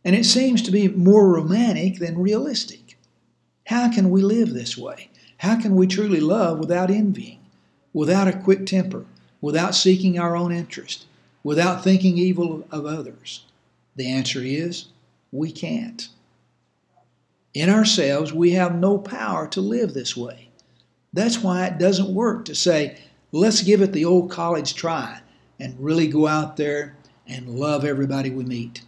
And 0.05 0.17
it 0.17 0.25
seems 0.25 0.63
to 0.63 0.71
be 0.71 0.89
more 0.89 1.29
romantic 1.29 1.99
than 1.99 2.19
realistic. 2.19 2.99
How 3.67 3.93
can 3.93 4.11
we 4.11 4.23
live 4.23 4.53
this 4.53 4.77
way? 4.77 5.11
How 5.39 5.61
can 5.61 5.77
we 5.77 5.87
truly 5.87 6.21
love 6.21 6.59
without 6.59 6.91
envying, 6.91 7.39
without 7.93 8.29
a 8.29 8.33
quick 8.33 8.67
temper, 8.67 9.05
without 9.41 9.75
seeking 9.75 10.19
our 10.19 10.37
own 10.37 10.53
interest, 10.53 11.07
without 11.45 11.85
thinking 11.85 12.19
evil 12.19 12.67
of 12.71 12.87
others? 12.87 13.45
The 13.97 14.11
answer 14.11 14.41
is 14.41 14.87
we 15.31 15.53
can't. 15.53 16.09
In 17.55 17.69
ourselves, 17.69 18.33
we 18.33 18.53
have 18.53 18.75
no 18.75 18.99
power 18.99 19.47
to 19.49 19.61
live 19.61 19.93
this 19.93 20.17
way. 20.17 20.49
That's 21.13 21.43
why 21.43 21.67
it 21.67 21.79
doesn't 21.79 22.15
work 22.15 22.47
to 22.47 22.55
say, 22.55 22.99
let's 23.31 23.63
give 23.63 23.83
it 23.83 23.93
the 23.93 24.07
old 24.07 24.31
college 24.31 24.75
try 24.75 25.21
and 25.61 25.79
really 25.79 26.07
go 26.07 26.27
out 26.27 26.57
there 26.57 26.97
and 27.27 27.59
love 27.59 27.85
everybody 27.85 28.31
we 28.31 28.45
meet. 28.45 28.83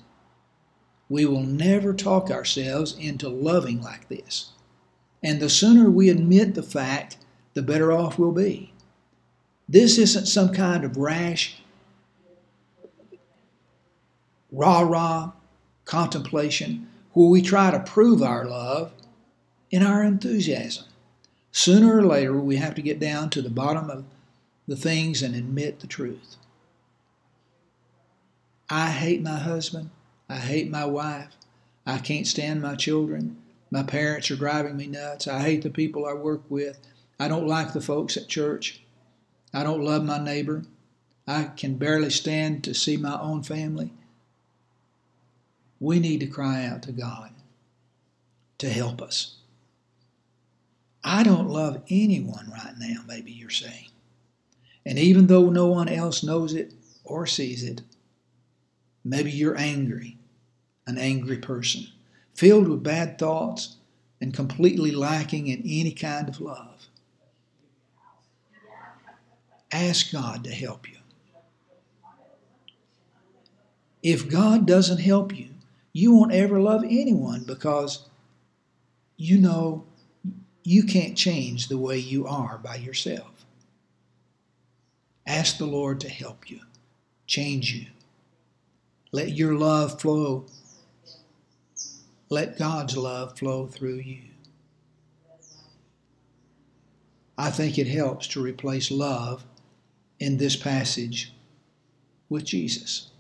We 1.11 1.27
will 1.27 1.43
never 1.43 1.93
talk 1.93 2.31
ourselves 2.31 2.97
into 2.99 3.29
loving 3.29 3.83
like 3.83 4.09
this. 4.09 4.53
And 5.23 5.41
the 5.41 5.51
sooner 5.51 5.91
we 5.91 6.09
admit 6.09 6.55
the 6.55 6.63
fact, 6.63 7.19
the 7.53 7.63
better 7.63 7.93
off 7.93 8.19
we'll 8.19 8.33
be. 8.33 8.73
This 9.69 9.99
isn't 9.99 10.27
some 10.27 10.53
kind 10.53 10.85
of 10.85 10.97
rash, 10.97 11.63
rah 14.51 14.81
rah 14.81 15.33
contemplation 15.85 16.89
where 17.15 17.29
we 17.29 17.41
try 17.41 17.71
to 17.71 17.81
prove 17.81 18.23
our 18.23 18.45
love 18.45 18.93
in 19.71 19.83
our 19.83 20.03
enthusiasm. 20.03 20.85
Sooner 21.51 21.97
or 21.97 22.05
later, 22.05 22.35
we 22.35 22.57
have 22.57 22.75
to 22.75 22.83
get 22.83 23.01
down 23.01 23.31
to 23.31 23.41
the 23.41 23.51
bottom 23.51 23.89
of 23.89 24.05
the 24.67 24.77
things 24.77 25.23
and 25.23 25.35
admit 25.35 25.81
the 25.81 25.87
truth. 25.87 26.37
I 28.69 28.91
hate 28.91 29.23
my 29.23 29.39
husband. 29.39 29.91
I 30.29 30.37
hate 30.37 30.71
my 30.71 30.85
wife. 30.85 31.29
I 31.87 31.99
can't 31.99 32.27
stand 32.27 32.63
my 32.63 32.75
children. 32.75 33.37
My 33.71 33.83
parents 33.83 34.31
are 34.31 34.37
driving 34.37 34.77
me 34.77 34.87
nuts. 34.87 35.29
I 35.29 35.41
hate 35.41 35.63
the 35.63 35.71
people 35.71 36.07
I 36.07 36.15
work 36.15 36.43
with. 36.49 36.79
I 37.21 37.29
don't 37.29 37.47
like 37.47 37.73
the 37.73 37.81
folks 37.81 38.17
at 38.17 38.29
church. 38.29 38.83
I 39.53 39.63
don't 39.63 39.85
love 39.85 40.05
my 40.05 40.19
neighbor. 40.19 40.65
I 41.27 41.45
can 41.45 41.77
barely 41.77 42.11
stand 42.11 42.65
to 42.65 42.75
see 42.75 42.97
my 42.97 43.21
own 43.21 43.43
family. 43.43 43.93
We 45.85 46.01
need 46.01 46.21
to 46.21 46.27
cry 46.27 46.65
out 46.65 46.83
to 46.85 46.93
God 46.93 47.31
to 48.57 48.71
help 48.71 49.03
us. 49.03 49.37
I 51.05 51.23
don't 51.23 51.51
love 51.51 51.83
anyone 51.91 52.51
right 52.51 52.73
now, 52.79 53.03
maybe 53.07 53.33
you're 53.33 53.51
saying. 53.51 53.91
And 54.87 54.99
even 54.99 55.27
though 55.27 55.51
no 55.51 55.67
one 55.67 55.91
else 55.91 56.23
knows 56.23 56.55
it 56.55 56.73
or 57.05 57.27
sees 57.27 57.63
it, 57.63 57.83
maybe 59.05 59.31
you're 59.31 59.59
angry, 59.59 60.17
an 60.87 60.97
angry 60.97 61.37
person, 61.37 61.89
filled 62.35 62.67
with 62.67 62.83
bad 62.83 63.19
thoughts 63.19 63.77
and 64.23 64.33
completely 64.33 64.91
lacking 64.91 65.49
in 65.49 65.61
any 65.67 65.93
kind 65.93 66.31
of 66.31 66.41
love. 66.41 66.87
Ask 69.71 70.13
God 70.13 70.45
to 70.45 70.51
help 70.51 70.89
you. 70.89 70.97
If 74.03 74.31
God 74.31 74.67
doesn't 74.67 74.99
help 74.99 75.37
you, 75.37 75.49
you 75.95 76.13
won't 76.13 76.33
ever 76.33 76.61
love 76.61 76.83
anyone 76.85 77.45
because 77.45 78.07
you 79.17 79.39
know 79.39 79.87
you 80.65 80.83
can't 80.83 81.17
change 81.17 81.69
the 81.69 81.79
way 81.79 81.97
you 81.97 82.27
are 82.27 82.59
by 82.59 82.75
yourself. 82.75 83.47
Ask 85.27 85.57
the 85.57 85.67
Lord 85.67 86.01
to 86.01 86.09
help 86.09 86.51
you, 86.51 86.61
change 87.27 87.73
you. 87.73 87.87
Let 89.13 89.31
your 89.31 89.55
love 89.55 90.01
flow. 90.01 90.47
Let 92.29 92.59
God's 92.59 92.97
love 92.97 93.39
flow 93.39 93.67
through 93.67 94.01
you. 94.01 94.23
I 97.39 97.51
think 97.51 97.79
it 97.79 97.87
helps 97.87 98.27
to 98.29 98.43
replace 98.43 98.91
love 98.91 99.45
in 100.19 100.39
this 100.39 100.57
passage 100.57 101.33
with 102.29 102.45
Jesus. 102.45 103.11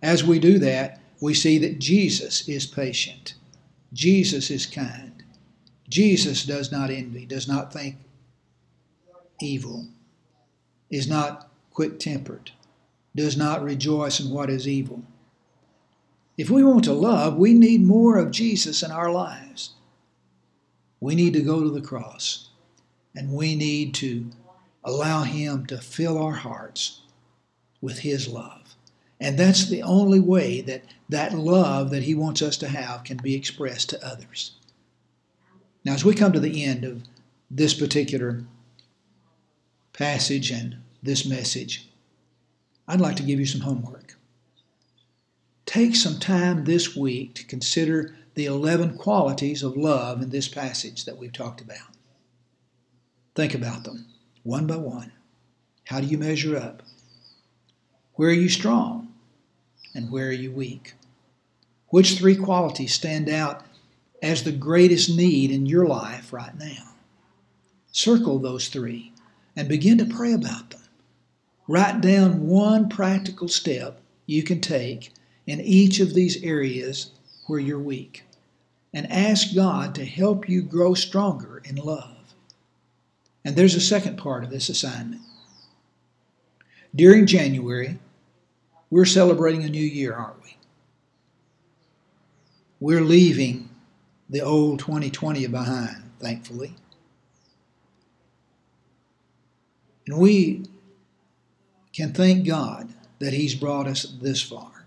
As 0.00 0.22
we 0.22 0.38
do 0.38 0.58
that, 0.60 1.00
we 1.20 1.34
see 1.34 1.58
that 1.58 1.78
Jesus 1.78 2.48
is 2.48 2.66
patient. 2.66 3.34
Jesus 3.92 4.50
is 4.50 4.66
kind. 4.66 5.22
Jesus 5.88 6.44
does 6.44 6.70
not 6.70 6.90
envy, 6.90 7.24
does 7.24 7.48
not 7.48 7.72
think 7.72 7.96
evil, 9.40 9.86
is 10.90 11.08
not 11.08 11.50
quick 11.72 11.98
tempered, 11.98 12.50
does 13.16 13.36
not 13.36 13.62
rejoice 13.62 14.20
in 14.20 14.30
what 14.30 14.50
is 14.50 14.68
evil. 14.68 15.02
If 16.36 16.50
we 16.50 16.62
want 16.62 16.84
to 16.84 16.92
love, 16.92 17.36
we 17.36 17.52
need 17.52 17.82
more 17.82 18.16
of 18.16 18.30
Jesus 18.30 18.82
in 18.82 18.92
our 18.92 19.10
lives. 19.10 19.74
We 21.00 21.14
need 21.14 21.32
to 21.32 21.42
go 21.42 21.62
to 21.62 21.70
the 21.70 21.80
cross 21.80 22.50
and 23.14 23.32
we 23.32 23.54
need 23.56 23.94
to 23.94 24.30
allow 24.84 25.22
Him 25.22 25.66
to 25.66 25.78
fill 25.78 26.18
our 26.18 26.32
hearts 26.32 27.02
with 27.80 28.00
His 28.00 28.28
love. 28.28 28.57
And 29.20 29.38
that's 29.38 29.68
the 29.68 29.82
only 29.82 30.20
way 30.20 30.60
that 30.62 30.84
that 31.08 31.34
love 31.34 31.90
that 31.90 32.04
He 32.04 32.14
wants 32.14 32.42
us 32.42 32.56
to 32.58 32.68
have 32.68 33.04
can 33.04 33.16
be 33.16 33.34
expressed 33.34 33.90
to 33.90 34.06
others. 34.06 34.52
Now, 35.84 35.94
as 35.94 36.04
we 36.04 36.14
come 36.14 36.32
to 36.32 36.40
the 36.40 36.64
end 36.64 36.84
of 36.84 37.02
this 37.50 37.74
particular 37.74 38.44
passage 39.92 40.50
and 40.50 40.76
this 41.02 41.26
message, 41.26 41.88
I'd 42.86 43.00
like 43.00 43.16
to 43.16 43.22
give 43.22 43.40
you 43.40 43.46
some 43.46 43.62
homework. 43.62 44.16
Take 45.66 45.96
some 45.96 46.18
time 46.18 46.64
this 46.64 46.96
week 46.96 47.34
to 47.34 47.44
consider 47.44 48.14
the 48.34 48.46
11 48.46 48.96
qualities 48.96 49.62
of 49.62 49.76
love 49.76 50.22
in 50.22 50.30
this 50.30 50.48
passage 50.48 51.04
that 51.04 51.18
we've 51.18 51.32
talked 51.32 51.60
about. 51.60 51.88
Think 53.34 53.54
about 53.54 53.84
them 53.84 54.06
one 54.42 54.66
by 54.66 54.76
one. 54.76 55.12
How 55.84 56.00
do 56.00 56.06
you 56.06 56.18
measure 56.18 56.56
up? 56.56 56.82
Where 58.14 58.30
are 58.30 58.32
you 58.32 58.48
strong? 58.48 59.07
And 59.94 60.10
where 60.10 60.28
are 60.28 60.32
you 60.32 60.52
weak? 60.52 60.94
Which 61.88 62.18
three 62.18 62.36
qualities 62.36 62.94
stand 62.94 63.28
out 63.28 63.64
as 64.22 64.42
the 64.42 64.52
greatest 64.52 65.08
need 65.08 65.50
in 65.50 65.66
your 65.66 65.86
life 65.86 66.32
right 66.32 66.56
now? 66.56 66.94
Circle 67.92 68.38
those 68.40 68.68
three 68.68 69.12
and 69.56 69.68
begin 69.68 69.98
to 69.98 70.04
pray 70.04 70.32
about 70.32 70.70
them. 70.70 70.82
Write 71.66 72.00
down 72.00 72.46
one 72.46 72.88
practical 72.88 73.48
step 73.48 74.00
you 74.26 74.42
can 74.42 74.60
take 74.60 75.12
in 75.46 75.60
each 75.60 76.00
of 76.00 76.14
these 76.14 76.42
areas 76.42 77.10
where 77.46 77.58
you're 77.58 77.78
weak 77.78 78.24
and 78.92 79.10
ask 79.10 79.54
God 79.54 79.94
to 79.94 80.04
help 80.04 80.48
you 80.48 80.62
grow 80.62 80.94
stronger 80.94 81.62
in 81.64 81.76
love. 81.76 82.34
And 83.44 83.56
there's 83.56 83.74
a 83.74 83.80
second 83.80 84.18
part 84.18 84.44
of 84.44 84.50
this 84.50 84.68
assignment. 84.68 85.22
During 86.94 87.26
January, 87.26 87.98
we're 88.90 89.04
celebrating 89.04 89.64
a 89.64 89.68
new 89.68 89.84
year, 89.84 90.14
aren't 90.14 90.42
we? 90.42 90.56
We're 92.80 93.02
leaving 93.02 93.70
the 94.30 94.40
old 94.40 94.78
2020 94.80 95.46
behind, 95.46 96.10
thankfully. 96.20 96.74
And 100.06 100.18
we 100.18 100.64
can 101.92 102.12
thank 102.12 102.46
God 102.46 102.88
that 103.18 103.32
He's 103.32 103.54
brought 103.54 103.86
us 103.86 104.04
this 104.04 104.40
far. 104.40 104.86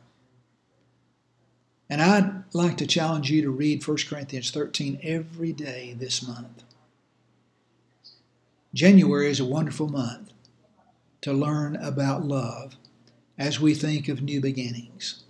And 1.90 2.02
I'd 2.02 2.44
like 2.54 2.78
to 2.78 2.88
challenge 2.88 3.30
you 3.30 3.42
to 3.42 3.52
read 3.52 3.86
1 3.86 3.98
Corinthians 4.08 4.50
13 4.52 5.00
every 5.04 5.52
day 5.52 5.94
this 6.00 6.26
month. 6.26 6.64
January 8.74 9.30
is 9.30 9.42
a 9.42 9.46
wonderful 9.46 9.90
month 9.90 10.32
to 11.20 11.34
learn 11.34 11.76
about 11.76 12.24
love 12.24 12.78
as 13.42 13.60
we 13.60 13.74
think 13.74 14.08
of 14.08 14.22
new 14.22 14.40
beginnings. 14.40 15.24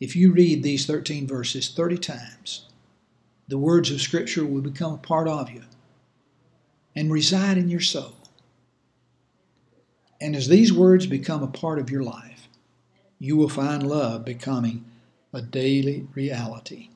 If 0.00 0.16
you 0.16 0.32
read 0.32 0.64
these 0.64 0.86
13 0.86 1.24
verses 1.24 1.68
30 1.68 1.98
times, 1.98 2.66
the 3.46 3.56
words 3.56 3.92
of 3.92 4.00
Scripture 4.00 4.44
will 4.44 4.60
become 4.60 4.94
a 4.94 4.98
part 4.98 5.28
of 5.28 5.50
you 5.50 5.62
and 6.96 7.12
reside 7.12 7.58
in 7.58 7.68
your 7.68 7.80
soul. 7.80 8.16
And 10.20 10.34
as 10.34 10.48
these 10.48 10.72
words 10.72 11.06
become 11.06 11.44
a 11.44 11.46
part 11.62 11.78
of 11.78 11.90
your 11.90 12.02
life, 12.02 12.48
you 13.20 13.36
will 13.36 13.48
find 13.48 13.88
love 13.88 14.24
becoming 14.24 14.84
a 15.32 15.40
daily 15.40 16.08
reality. 16.12 16.88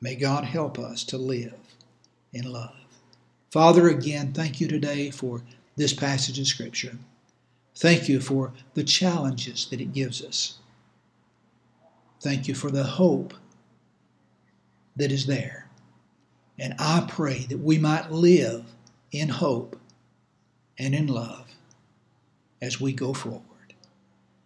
May 0.00 0.14
God 0.14 0.44
help 0.44 0.78
us 0.78 1.02
to 1.06 1.18
live 1.18 1.58
in 2.32 2.44
love. 2.44 2.76
Father, 3.50 3.88
again, 3.88 4.32
thank 4.32 4.60
you 4.60 4.68
today 4.68 5.10
for 5.10 5.42
this 5.74 5.92
passage 5.92 6.38
of 6.38 6.46
Scripture. 6.46 6.96
Thank 7.74 8.08
you 8.08 8.20
for 8.20 8.52
the 8.74 8.84
challenges 8.84 9.66
that 9.70 9.80
it 9.80 9.92
gives 9.92 10.22
us. 10.22 10.58
Thank 12.20 12.46
you 12.46 12.54
for 12.54 12.70
the 12.70 12.84
hope 12.84 13.34
that 14.96 15.10
is 15.10 15.26
there. 15.26 15.68
And 16.58 16.74
I 16.78 17.06
pray 17.08 17.46
that 17.48 17.58
we 17.58 17.78
might 17.78 18.12
live 18.12 18.64
in 19.10 19.28
hope 19.28 19.78
and 20.78 20.94
in 20.94 21.06
love 21.06 21.46
as 22.60 22.80
we 22.80 22.92
go 22.92 23.12
forward. 23.12 23.42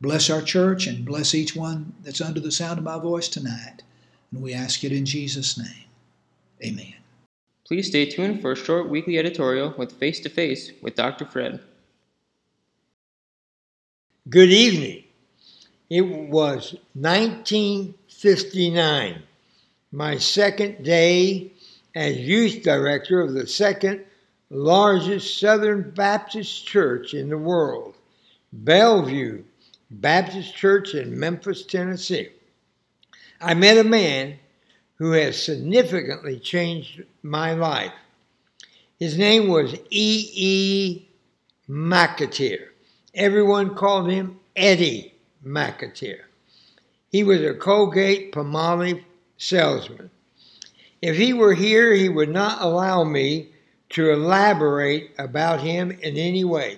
Bless 0.00 0.30
our 0.30 0.42
church 0.42 0.86
and 0.86 1.04
bless 1.04 1.34
each 1.34 1.56
one 1.56 1.94
that's 2.02 2.20
under 2.20 2.40
the 2.40 2.52
sound 2.52 2.78
of 2.78 2.84
my 2.84 2.98
voice 2.98 3.28
tonight. 3.28 3.82
And 4.30 4.42
we 4.42 4.54
ask 4.54 4.84
it 4.84 4.92
in 4.92 5.04
Jesus' 5.04 5.58
name. 5.58 5.84
Amen. 6.64 6.94
Please 7.66 7.88
stay 7.88 8.06
tuned 8.06 8.40
for 8.40 8.52
a 8.52 8.56
short 8.56 8.88
weekly 8.88 9.18
editorial 9.18 9.74
with 9.76 9.92
Face 9.92 10.20
to 10.20 10.28
Face 10.28 10.70
with 10.82 10.94
Dr. 10.94 11.26
Fred. 11.26 11.60
Good 14.28 14.50
evening. 14.50 15.04
It 15.88 16.00
was 16.00 16.74
1959, 16.94 19.22
my 19.92 20.18
second 20.18 20.82
day 20.82 21.52
as 21.94 22.16
youth 22.16 22.64
director 22.64 23.20
of 23.20 23.34
the 23.34 23.46
second 23.46 24.04
largest 24.50 25.38
Southern 25.38 25.92
Baptist 25.92 26.66
church 26.66 27.14
in 27.14 27.28
the 27.28 27.38
world. 27.38 27.94
Bellevue 28.52 29.44
Baptist 29.92 30.56
Church 30.56 30.94
in 30.94 31.16
Memphis, 31.16 31.64
Tennessee. 31.64 32.30
I 33.40 33.54
met 33.54 33.78
a 33.78 33.84
man 33.84 34.40
who 34.96 35.12
has 35.12 35.40
significantly 35.40 36.40
changed 36.40 37.04
my 37.22 37.52
life. 37.52 37.92
His 38.98 39.16
name 39.16 39.46
was 39.46 39.74
E. 39.90 40.30
E. 40.34 41.08
McAteer. 41.68 42.70
Everyone 43.16 43.74
called 43.74 44.10
him 44.10 44.38
Eddie 44.54 45.14
McAteer. 45.42 46.24
He 47.10 47.24
was 47.24 47.40
a 47.40 47.54
Colgate 47.54 48.30
Palmolive 48.30 49.02
salesman. 49.38 50.10
If 51.00 51.16
he 51.16 51.32
were 51.32 51.54
here, 51.54 51.94
he 51.94 52.10
would 52.10 52.28
not 52.28 52.60
allow 52.60 53.04
me 53.04 53.48
to 53.90 54.10
elaborate 54.10 55.12
about 55.18 55.62
him 55.62 55.92
in 55.92 56.18
any 56.18 56.44
way. 56.44 56.76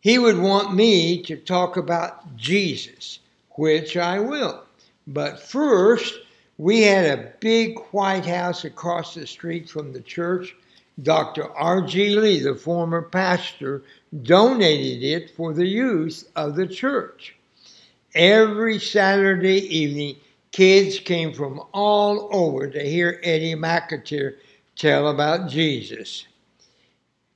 He 0.00 0.16
would 0.16 0.38
want 0.38 0.76
me 0.76 1.22
to 1.22 1.36
talk 1.36 1.76
about 1.76 2.36
Jesus, 2.36 3.18
which 3.56 3.96
I 3.96 4.20
will. 4.20 4.62
But 5.08 5.42
first, 5.42 6.20
we 6.56 6.82
had 6.82 7.18
a 7.18 7.32
big 7.40 7.80
White 7.90 8.26
House 8.26 8.64
across 8.64 9.14
the 9.14 9.26
street 9.26 9.68
from 9.68 9.92
the 9.92 10.02
church. 10.02 10.54
Dr. 11.02 11.50
R.G. 11.52 12.16
Lee, 12.16 12.40
the 12.40 12.54
former 12.54 13.02
pastor, 13.02 13.82
donated 14.22 15.02
it 15.02 15.30
for 15.30 15.52
the 15.52 15.66
use 15.66 16.24
of 16.34 16.56
the 16.56 16.66
church. 16.66 17.36
Every 18.14 18.78
Saturday 18.80 19.58
evening, 19.74 20.16
kids 20.50 20.98
came 20.98 21.32
from 21.32 21.60
all 21.72 22.28
over 22.32 22.68
to 22.68 22.82
hear 22.82 23.20
Eddie 23.22 23.54
McAteer 23.54 24.36
tell 24.74 25.08
about 25.08 25.48
Jesus. 25.48 26.26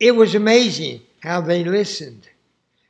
It 0.01 0.16
was 0.16 0.35
amazing 0.35 1.03
how 1.20 1.40
they 1.40 1.62
listened. 1.62 2.29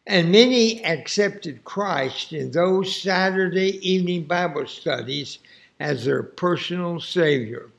And 0.07 0.33
many 0.33 0.85
accepted 0.85 1.65
Christ 1.65 2.33
in 2.33 2.51
those 2.51 3.01
Saturday 3.01 3.79
evening 3.87 4.25
Bible 4.25 4.67
studies 4.67 5.39
as 5.79 6.05
their 6.05 6.23
personal 6.23 6.99
Savior. 6.99 7.71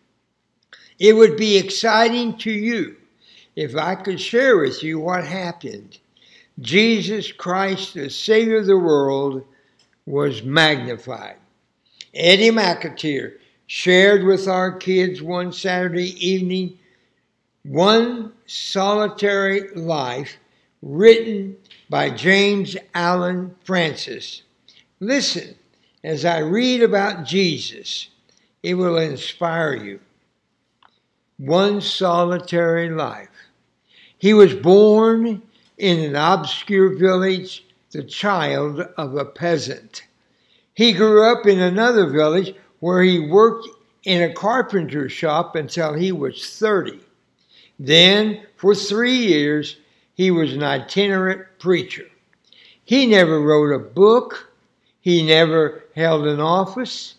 It 1.00 1.14
would 1.14 1.38
be 1.38 1.58
exciting 1.58 2.38
to 2.40 2.52
you 2.52 2.96
if 3.56 3.76
I 3.76 3.96
could 3.96 4.20
share 4.20 4.58
with 4.58 4.84
you 4.84 5.00
what 5.00 5.26
happened. 5.26 6.00
Jesus 6.60 7.32
Christ, 7.32 7.94
the 7.94 8.10
Savior 8.10 8.58
of 8.58 8.68
the 8.68 8.78
world, 8.78 9.44
was 10.06 10.44
magnified. 10.44 11.38
Eddie 12.14 12.52
McAteer 12.52 13.38
shared 13.66 14.24
with 14.24 14.48
our 14.48 14.72
kids 14.72 15.22
one 15.22 15.52
Saturday 15.52 16.14
evening 16.26 16.78
one 17.64 18.34
solitary 18.46 19.70
life 19.70 20.38
written 20.82 21.56
by 21.90 22.10
James 22.10 22.76
Allen 22.94 23.56
Francis. 23.64 24.44
Listen 25.00 25.56
as 26.04 26.26
I 26.26 26.40
read 26.40 26.84
about 26.84 27.26
Jesus, 27.26 28.10
it 28.62 28.74
will 28.74 28.98
inspire 28.98 29.76
you. 29.76 30.00
One 31.38 31.82
solitary 31.82 32.90
life. 32.90 33.30
He 34.18 34.34
was 34.34 34.54
born 34.54 35.42
in 35.78 36.00
an 36.00 36.16
obscure 36.16 36.96
village, 36.96 37.66
the 37.92 38.04
child 38.04 38.80
of 38.98 39.16
a 39.16 39.26
peasant. 39.26 40.04
He 40.74 40.94
grew 40.94 41.24
up 41.24 41.46
in 41.46 41.60
another 41.60 42.08
village 42.08 42.56
where 42.80 43.04
he 43.04 43.20
worked 43.20 43.68
in 44.06 44.22
a 44.22 44.34
carpenter 44.34 45.10
shop 45.10 45.56
until 45.56 45.94
he 45.94 46.12
was 46.12 46.58
30. 46.58 47.00
Then, 47.80 48.46
for 48.56 48.74
three 48.74 49.18
years, 49.18 49.78
he 50.16 50.32
was 50.32 50.54
an 50.54 50.64
itinerant 50.64 51.42
preacher. 51.60 52.06
He 52.86 53.06
never 53.06 53.42
wrote 53.42 53.74
a 53.74 53.80
book. 53.80 54.54
He 55.02 55.22
never 55.22 55.84
held 55.96 56.28
an 56.28 56.40
office. 56.40 57.16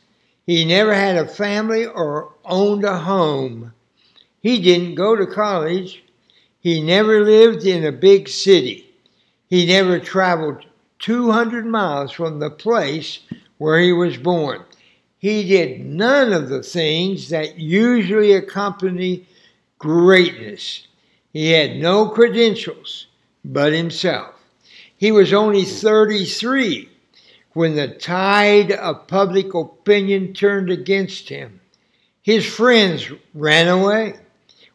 He 0.46 0.64
never 0.64 0.94
had 0.94 1.16
a 1.16 1.28
family 1.28 1.84
or 1.84 2.32
owned 2.46 2.84
a 2.84 2.98
home. 2.98 3.73
He 4.44 4.60
didn't 4.60 4.96
go 4.96 5.16
to 5.16 5.26
college. 5.26 6.04
He 6.60 6.82
never 6.82 7.24
lived 7.24 7.64
in 7.64 7.82
a 7.82 7.90
big 7.90 8.28
city. 8.28 8.94
He 9.48 9.64
never 9.64 9.98
traveled 9.98 10.66
200 10.98 11.64
miles 11.64 12.12
from 12.12 12.40
the 12.40 12.50
place 12.50 13.20
where 13.56 13.80
he 13.80 13.90
was 13.90 14.18
born. 14.18 14.62
He 15.16 15.48
did 15.48 15.86
none 15.86 16.34
of 16.34 16.50
the 16.50 16.62
things 16.62 17.30
that 17.30 17.58
usually 17.58 18.32
accompany 18.34 19.26
greatness. 19.78 20.88
He 21.32 21.52
had 21.52 21.76
no 21.76 22.10
credentials 22.10 23.06
but 23.46 23.72
himself. 23.72 24.34
He 24.94 25.10
was 25.10 25.32
only 25.32 25.64
33 25.64 26.90
when 27.54 27.76
the 27.76 27.88
tide 27.88 28.72
of 28.72 29.06
public 29.06 29.54
opinion 29.54 30.34
turned 30.34 30.68
against 30.68 31.30
him. 31.30 31.60
His 32.20 32.44
friends 32.44 33.10
ran 33.32 33.68
away. 33.68 34.16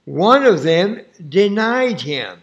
One 0.10 0.44
of 0.44 0.64
them 0.64 1.02
denied 1.30 2.02
him. 2.02 2.42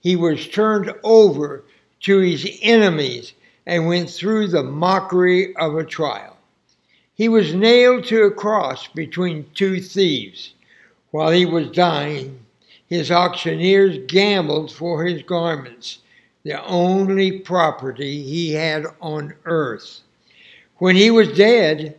He 0.00 0.16
was 0.16 0.48
turned 0.48 0.94
over 1.04 1.62
to 2.04 2.18
his 2.20 2.58
enemies 2.62 3.34
and 3.66 3.86
went 3.86 4.08
through 4.08 4.48
the 4.48 4.62
mockery 4.62 5.54
of 5.56 5.76
a 5.76 5.84
trial. 5.84 6.38
He 7.14 7.28
was 7.28 7.52
nailed 7.52 8.06
to 8.06 8.22
a 8.22 8.30
cross 8.30 8.88
between 8.88 9.44
two 9.52 9.78
thieves. 9.78 10.54
While 11.10 11.32
he 11.32 11.44
was 11.44 11.68
dying, 11.68 12.46
his 12.88 13.10
auctioneers 13.10 13.98
gambled 14.08 14.72
for 14.72 15.04
his 15.04 15.22
garments 15.22 15.98
the 16.44 16.64
only 16.64 17.40
property 17.40 18.22
he 18.22 18.54
had 18.54 18.86
on 19.02 19.34
earth. 19.44 20.00
When 20.78 20.96
he 20.96 21.10
was 21.10 21.36
dead, 21.36 21.98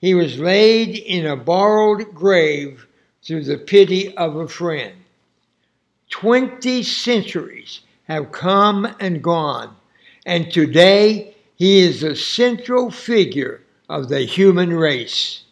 he 0.00 0.14
was 0.14 0.38
laid 0.38 0.98
in 0.98 1.26
a 1.26 1.34
borrowed 1.34 2.14
grave 2.14 2.86
through 3.24 3.44
the 3.44 3.58
pity 3.58 4.16
of 4.16 4.36
a 4.36 4.48
friend. 4.48 4.94
Twenty 6.10 6.82
centuries 6.82 7.80
have 8.04 8.32
come 8.32 8.94
and 9.00 9.22
gone, 9.22 9.76
and 10.26 10.50
today 10.52 11.34
he 11.56 11.80
is 11.80 12.00
the 12.00 12.16
central 12.16 12.90
figure 12.90 13.62
of 13.88 14.08
the 14.08 14.20
human 14.20 14.72
race. 14.72 15.44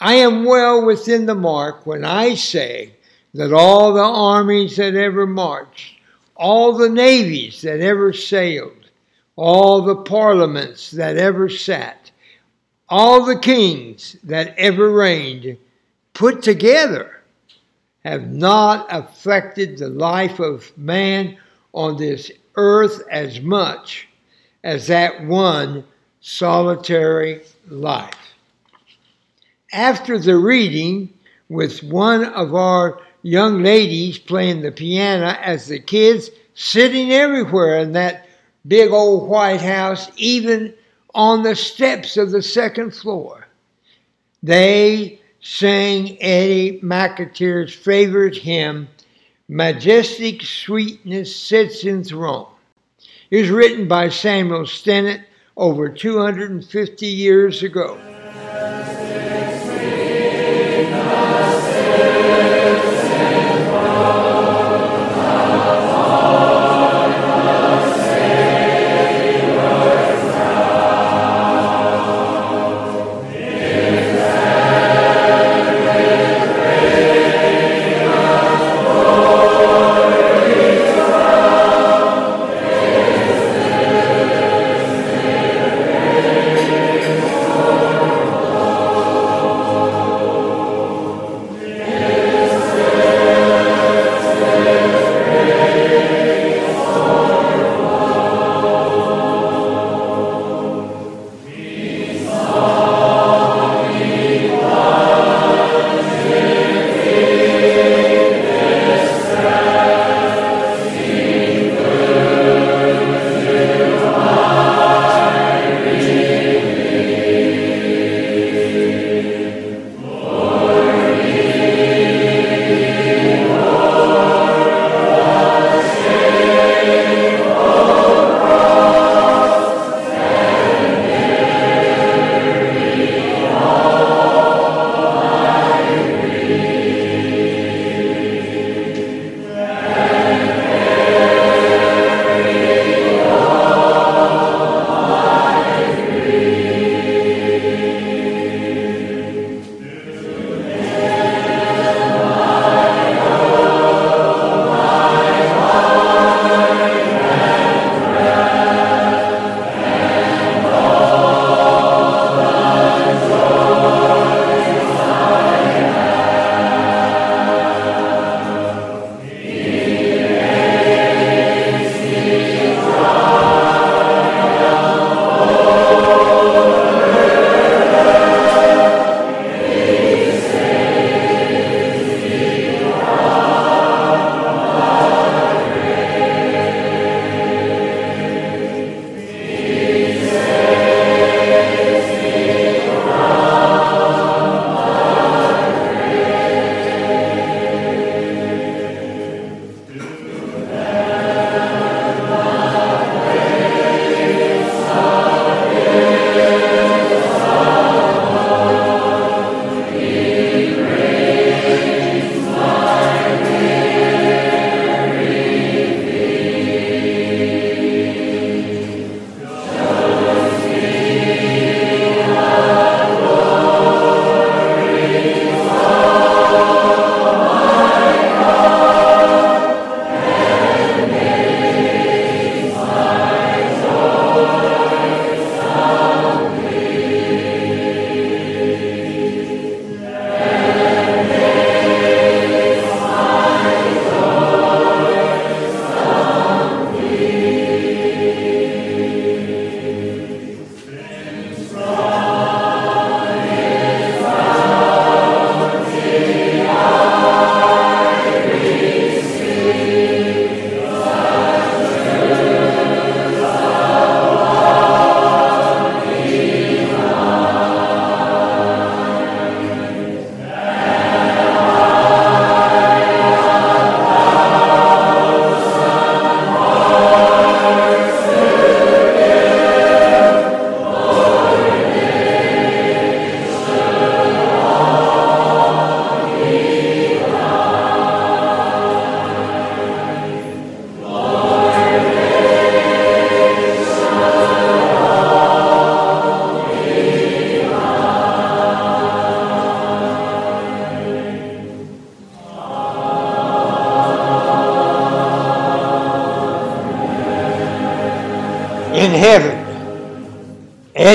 I 0.00 0.14
am 0.14 0.44
well 0.44 0.84
within 0.84 1.26
the 1.26 1.34
mark 1.34 1.86
when 1.86 2.04
I 2.04 2.34
say 2.34 2.94
that 3.34 3.52
all 3.52 3.92
the 3.92 4.00
armies 4.00 4.76
that 4.76 4.94
ever 4.94 5.26
marched 5.26 5.98
all 6.38 6.72
the 6.72 6.88
navies 6.88 7.60
that 7.62 7.80
ever 7.80 8.12
sailed, 8.12 8.90
all 9.36 9.82
the 9.82 9.96
parliaments 9.96 10.92
that 10.92 11.16
ever 11.16 11.48
sat, 11.48 12.10
all 12.88 13.24
the 13.24 13.38
kings 13.38 14.16
that 14.22 14.56
ever 14.56 14.90
reigned, 14.90 15.58
put 16.18 16.42
together, 16.42 17.20
have 18.04 18.28
not 18.32 18.88
affected 18.90 19.78
the 19.78 19.88
life 19.88 20.40
of 20.40 20.76
man 20.76 21.38
on 21.72 21.96
this 21.96 22.32
earth 22.56 23.04
as 23.08 23.40
much 23.40 24.08
as 24.64 24.88
that 24.88 25.24
one 25.24 25.84
solitary 26.20 27.40
life. 27.68 28.34
After 29.72 30.18
the 30.18 30.36
reading, 30.36 31.08
with 31.48 31.84
one 31.84 32.24
of 32.24 32.52
our 32.52 33.00
young 33.22 33.62
ladies 33.62 34.18
playing 34.18 34.62
the 34.62 34.72
piano 34.72 35.38
as 35.40 35.68
the 35.68 35.78
kids 35.78 36.30
sitting 36.54 37.12
everywhere 37.12 37.78
in 37.78 37.92
that 37.92 38.26
big 38.66 38.90
old 38.90 39.28
White 39.28 39.60
House, 39.60 40.10
even 40.16 40.74
on 41.14 41.44
the 41.44 41.54
steps 41.54 42.16
of 42.16 42.32
the 42.32 42.42
second 42.42 42.90
floor. 42.90 43.46
They 44.42 45.20
sang 45.50 46.18
Eddie 46.20 46.78
McAteer's 46.82 47.72
favorite 47.72 48.36
hymn, 48.36 48.86
Majestic 49.48 50.42
Sweetness 50.42 51.34
Sits 51.34 51.84
Enthroned. 51.84 52.48
It 53.30 53.40
was 53.40 53.48
written 53.48 53.88
by 53.88 54.10
Samuel 54.10 54.64
Stennett 54.64 55.24
over 55.56 55.88
250 55.88 57.06
years 57.06 57.62
ago. 57.62 57.98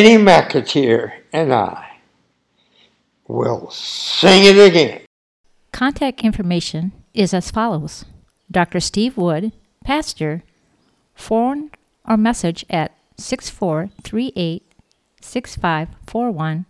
Eddie 0.04 0.18
McAteer 0.18 1.14
and 1.32 1.54
I 1.54 2.00
will 3.26 3.72
sing 3.72 4.44
it 4.44 4.58
again. 4.58 5.00
Contact 5.72 6.26
information 6.26 6.92
is 7.14 7.34
as 7.34 7.50
follows 7.50 8.04
Dr. 8.52 8.82
Steve 8.82 9.16
Wood, 9.16 9.54
Pastor, 9.86 10.44
phone 11.16 11.72
or 12.06 12.18
message 12.18 12.66
at 12.70 12.92
6438 13.16 14.64
6541, 15.22 16.66